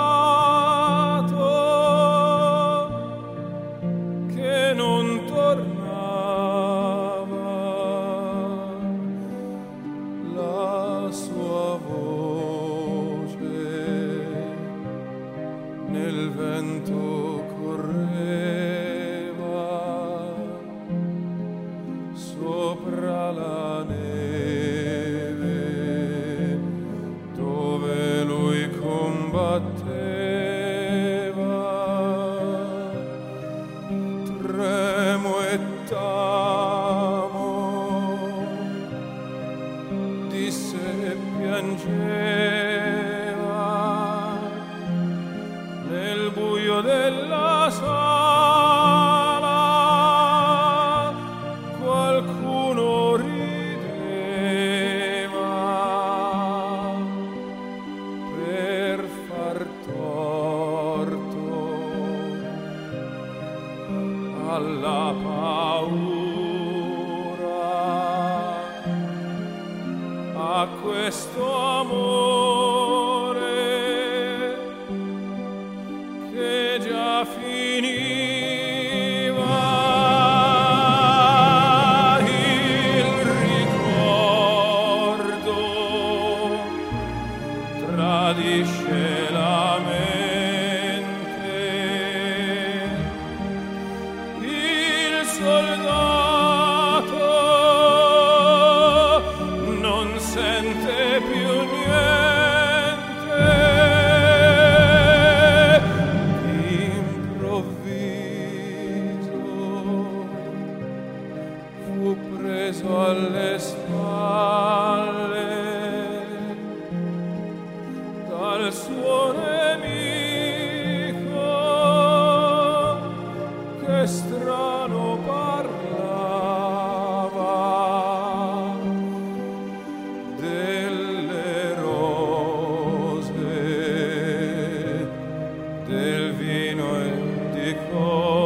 [136.33, 138.40] vino indicò